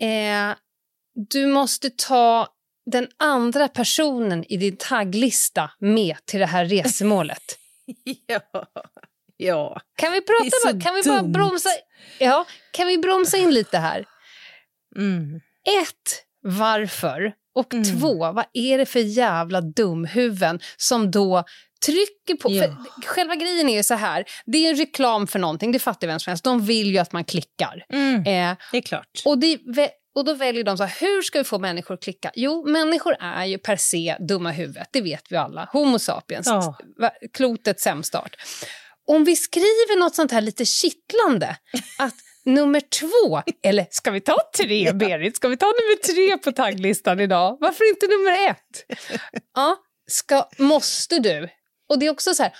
[0.02, 0.56] Eh,
[1.30, 2.48] du måste ta
[2.86, 7.44] den andra personen i din tagglista med till det här resemålet.
[8.28, 8.40] ja.
[9.38, 9.82] ja.
[9.98, 11.70] Kan vi, prata bara, kan vi bara bromsa,
[12.20, 14.06] ja, kan vi bromsa in lite här?
[14.96, 15.36] Mm.
[15.82, 17.34] Ett, varför?
[17.56, 18.00] Och Mm.
[18.00, 21.44] två, vad är det för jävla dumhuvuden som då
[21.86, 22.52] trycker på...
[22.52, 22.76] Ja.
[23.06, 26.20] Själva grejen är ju så här, det är en reklam för någonting, det fattar vem
[26.20, 26.44] som helst.
[26.44, 27.86] De vill ju att man klickar.
[27.90, 28.16] Mm.
[28.16, 29.22] Eh, Det är klart.
[29.26, 29.60] och, det,
[30.16, 32.32] och då väljer de så här, hur ska vi få människor att klicka?
[32.36, 35.70] Jo, människor är ju per se dumma huvudet, det vet vi alla.
[35.74, 36.48] Homo sapiens,
[37.00, 38.36] va- klotets sämstart.
[39.08, 41.58] Om vi skriver något sånt här lite kittlande,
[42.00, 42.14] att
[42.46, 45.36] nummer två, eller ska vi ta tre, Berit?
[45.36, 47.58] Ska vi ta nummer tre på tagglistan idag?
[47.60, 49.00] Varför inte nummer ett?
[49.56, 51.50] Ja, ska, måste du
[51.90, 52.54] och det är också så här,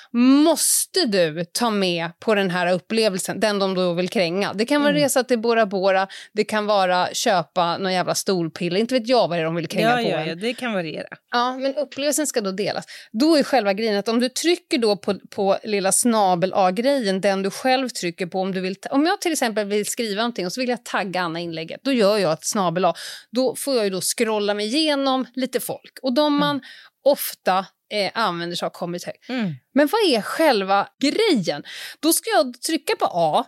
[0.44, 4.54] måste du ta med på den här upplevelsen, den de då vill kränga?
[4.54, 5.02] Det kan vara Mm.
[5.04, 9.38] resa till Bora Bora, det kan vara köpa någon jävla stolpiller, inte vet jag vad
[9.38, 10.28] det är de vill kränga Ja, på ja, en.
[10.28, 11.08] ja, det kan variera.
[11.32, 12.86] Ja, men upplevelsen ska då delas.
[13.12, 17.42] Då är själva grejen att om du trycker då på, på lilla snabel A-grejen, den
[17.44, 20.54] du själv trycker på, om, du vill om jag till exempel vill skriva någonting och
[20.54, 22.94] så vill jag tagga Anna inlägget, då gör jag ett snabel A.
[23.32, 26.00] Då får jag ju då scrolla mig igenom lite folk.
[26.02, 26.62] Och de man
[27.06, 29.30] ofta eh, använder sig har kommit högt.
[29.30, 29.54] Mm.
[29.74, 31.64] Men vad är själva grejen?
[32.00, 33.46] Då ska jag trycka på A.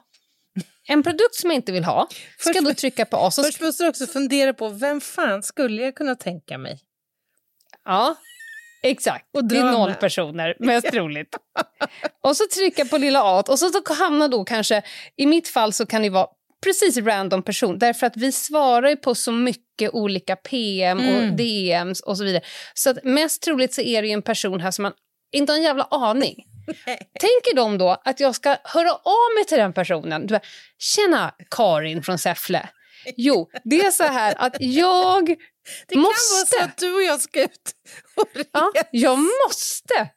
[0.87, 2.07] En produkt som jag inte vill ha
[2.39, 3.31] ska jag då trycka på A.
[3.31, 6.79] Så Först måste du också fundera på vem fan skulle jag kunna tänka mig?
[7.85, 8.15] Ja,
[8.83, 9.25] exakt.
[9.33, 11.35] Och det är noll personer, mest troligt.
[12.23, 14.81] Och så trycka på lilla A och så hamnar då kanske,
[15.15, 16.27] i mitt fall så kan det vara
[16.63, 21.35] precis random person därför att vi svarar ju på så mycket olika PM och Mm.
[21.35, 22.43] DMs och så vidare.
[22.73, 24.93] Så att mest troligt så är det ju en person här som man
[25.31, 26.35] inte har en jävla aning.
[27.19, 30.21] Tänker de då att jag ska höra av mig till den personen?
[30.27, 30.41] Du bara,
[30.79, 32.69] Tjena Karin från Säffle.
[33.17, 35.27] Jo, det är så här att jag
[35.87, 35.95] Det måste...
[35.95, 37.71] kan vara så att du och jag ska ut
[38.15, 40.09] och Ja, jag måste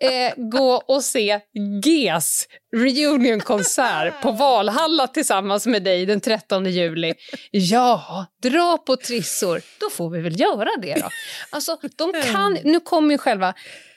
[0.00, 1.40] eh, gå och se
[1.84, 7.14] GES reunionkonsert på Valhalla tillsammans med dig den 13 juli.
[7.50, 9.60] Ja, dra på trissor.
[9.80, 11.08] Då får vi väl göra det då.
[11.50, 13.54] Alltså, de kan, nu kommer ju själva...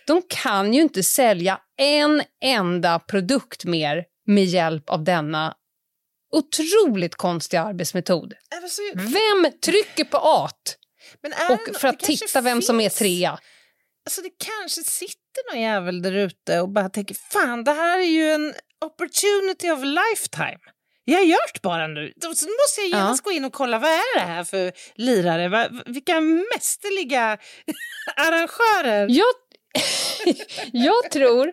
[0.07, 5.55] De kan ju inte sälja en enda produkt mer med hjälp av denna
[6.31, 8.33] otroligt konstiga arbetsmetod.
[8.63, 10.77] Alltså, Vem trycker på at
[11.49, 13.39] och för att titta vem som är trea?
[14.05, 18.03] Alltså det kanske sitter någon jävel där ute och bara tänker fan det här är
[18.03, 18.53] ju en
[18.85, 20.59] opportunity of lifetime.
[21.05, 22.13] Jag gör det bara nu.
[22.15, 25.69] Då så måste jag genast gå in och kolla vad är det här för lirare?
[25.85, 27.37] Vilka mästerliga
[28.15, 29.07] arrangörer.
[29.09, 29.33] Jag,
[30.71, 31.51] jag, tror,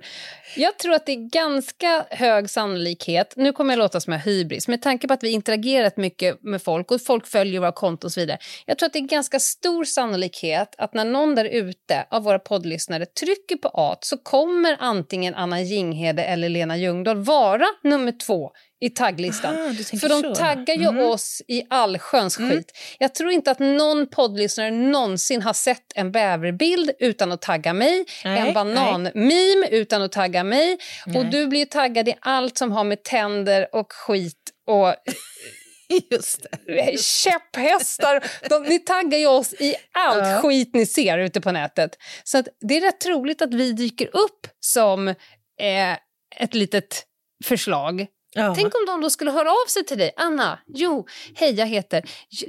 [0.57, 4.68] jag tror att det är ganska hög sannolikhet, nu kommer jag låta som jag hybris,
[4.68, 8.12] med tanke på att vi interagerat mycket med folk och folk följer våra konton och
[8.12, 8.38] så vidare.
[8.66, 12.38] Jag tror att det är ganska stor sannolikhet att när någon där ute av våra
[12.38, 18.51] poddlyssnare trycker på A så kommer antingen Anna Jinghede eller Lena Ljungdahl vara nummer två
[18.80, 19.55] i tagglistan.
[19.55, 20.34] Ah, tänker För de så.
[20.34, 21.01] taggar ju Mhm.
[21.01, 22.78] oss i allsköns skit.
[22.99, 28.05] Jag tror inte att någon poddlyssnare någonsin har sett en bäverbild utan att tagga mig,
[28.24, 30.78] Nej, en banan-meme utan att tagga mig.
[31.07, 31.24] Och Nej.
[31.30, 34.95] du blir ju taggad i allt som har med tänder och skit och
[36.11, 37.01] Just det.
[37.01, 38.24] käpphästar.
[38.49, 40.41] De, ni taggar ju oss i allt Ja.
[40.43, 41.91] skit ni ser ute på nätet.
[42.24, 45.93] Så det är rätt troligt att vi dyker upp som eh,
[46.36, 47.05] ett litet
[47.45, 48.07] förslag.
[48.34, 48.55] Ja.
[48.57, 50.12] Tänk om de då skulle höra av sig till dig.
[50.16, 52.03] Anna, jo, hej jag heter...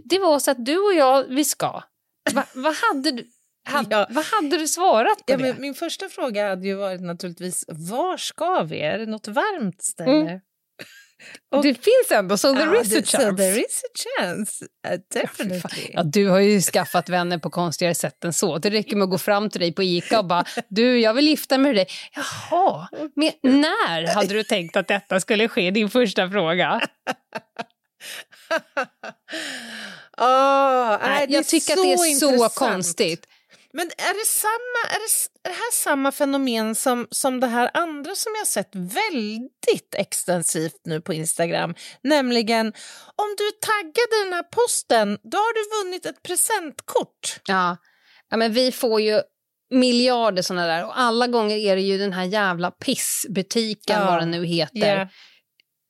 [0.03, 1.83] Det var så att du och jag, vi ska.
[2.33, 3.27] Va, vad, hade du,
[3.65, 4.07] had, Ja.
[4.09, 5.55] vad hade du svarat på Ja, det?
[5.59, 8.79] min första fråga hade ju varit naturligtvis var ska vi?
[8.81, 10.11] Är det något varmt ställe?
[10.11, 10.39] Mm.
[11.63, 13.29] det finns ändå, so there Ja, is a chance.
[13.31, 15.89] So there is a chance, uh, definitely.
[15.93, 18.57] Ja, du har ju skaffat vänner på konstigare sätt än så.
[18.57, 21.27] Det räcker med att gå fram till dig på Ica och bara du, jag vill
[21.27, 21.87] gifta mig med dig.
[22.15, 25.71] Jaha, men när hade du tänkt att detta skulle ske?
[25.71, 26.81] Din första fråga.
[30.17, 32.55] Oh, Nej, jag tycker att det är så intressant.
[32.55, 33.25] konstigt.
[33.73, 37.71] Men är det, samma, är, det, är det här samma fenomen som, som det här
[37.73, 41.75] andra som jag sett väldigt extensivt nu på Instagram?
[42.03, 42.67] Nämligen,
[43.15, 47.39] om du taggade den här posten, då har du vunnit ett presentkort.
[47.47, 47.77] Ja.
[48.29, 49.21] ja, men vi får ju
[49.71, 54.05] miljarder såna där och alla gånger är det ju den här jävla pissbutiken, Ja.
[54.05, 54.97] vad den nu heter.
[54.97, 55.07] Ja.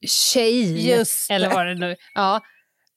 [0.08, 0.92] Tjej,
[1.30, 2.42] eller vad det nu Ja.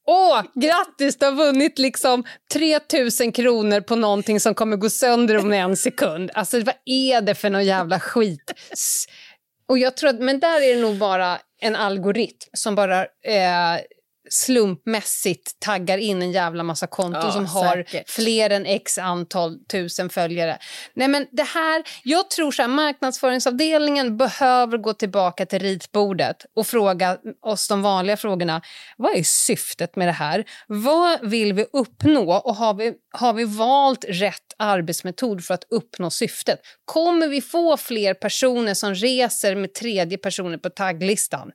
[0.07, 5.53] Åh, grattis, du har vunnit liksom 3000 kronor på någonting som kommer gå sönder om
[5.53, 6.31] en sekund.
[6.35, 8.53] Alltså vad är det för någon jävla skit?
[9.69, 13.81] Och jag tror att, men där är det nog bara en algoritm som bara eh,
[14.31, 18.11] slumpmässigt taggar in en jävla massa konton Ja, som har säkert.
[18.11, 20.59] fler än x antal tusen följare.
[20.95, 27.19] Nej men det här, jag tror här, marknadsföringsavdelningen behöver gå tillbaka till ritbordet och fråga
[27.43, 28.63] oss de vanliga frågorna.
[28.97, 30.45] Vad är syftet med det här?
[30.67, 36.11] Vad vill vi uppnå och har vi, har vi valt rätt arbetsmetod för att uppnå
[36.11, 36.61] syftet?
[36.85, 41.51] Kommer vi få fler personer som reser med tredje personer på tagglistan?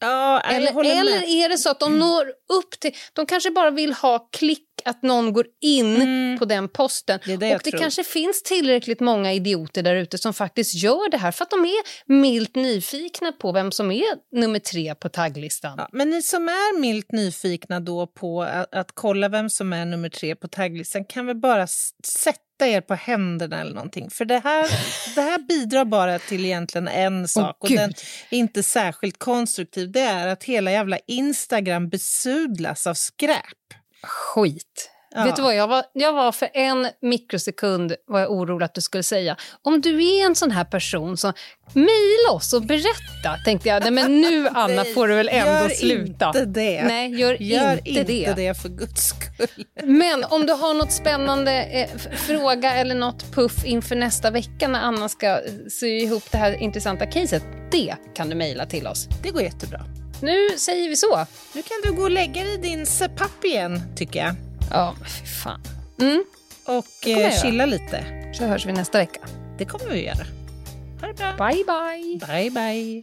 [0.00, 2.94] Ja, Eller, eller är det så att de når upp till...
[3.12, 7.20] De kanske bara vill ha klick att någon går in på den posten.
[7.24, 7.38] Mm.
[7.38, 7.80] Det det och det tror.
[7.80, 11.64] kanske finns tillräckligt många idioter där ute som faktiskt gör det här för att de
[11.64, 15.74] är milt nyfikna på vem som är nummer tre på tagglistan.
[15.78, 19.84] Ja, men ni som är milt nyfikna då på att, att kolla vem som är
[19.84, 21.66] nummer tre på tagglistan kan väl bara
[22.06, 24.10] sätta er på händerna eller någonting.
[24.10, 24.70] För det här,
[25.14, 27.78] det här bidrar bara till egentligen en sak och Gud.
[27.78, 27.90] den
[28.30, 29.92] är inte särskilt konstruktiv.
[29.92, 33.66] Det är att hela jävla Instagram besudlas av skräp.
[34.06, 34.90] Skit.
[35.14, 35.24] Ja.
[35.24, 38.80] Vet du vad, jag var, jag var för en mikrosekund var jag orolig att du
[38.80, 39.36] skulle säga.
[39.62, 41.32] Om du är en sån här person som
[41.72, 43.82] mejla oss och berätta, tänkte jag.
[43.82, 46.26] Nej, men nu Anna får du väl ändå gör sluta.
[46.26, 46.82] inte det.
[46.84, 48.32] Nej, gör, Gör inte, inte det.
[48.36, 49.64] det för guds skull.
[49.82, 54.80] Men om du har något spännande eh, fråga eller något puff inför nästa vecka när
[54.80, 55.40] Anna ska
[55.80, 59.08] sy ihop det här intressanta caset, det kan du mejla till oss.
[59.22, 59.80] Det går jättebra.
[60.22, 61.26] Nu säger vi så.
[61.52, 64.34] Nu kan du gå och lägga dig i din sepapp igen, tycker jag.
[64.70, 65.60] Ja, men fy fan.
[66.00, 66.24] Mm,
[66.64, 68.04] Och eh, chilla lite.
[68.38, 69.20] så hörs vi nästa vecka.
[69.58, 70.26] Det kommer vi göra.
[71.00, 71.32] Ha det bra.
[71.48, 72.26] Bye, bye.
[72.26, 73.02] Bye, bye.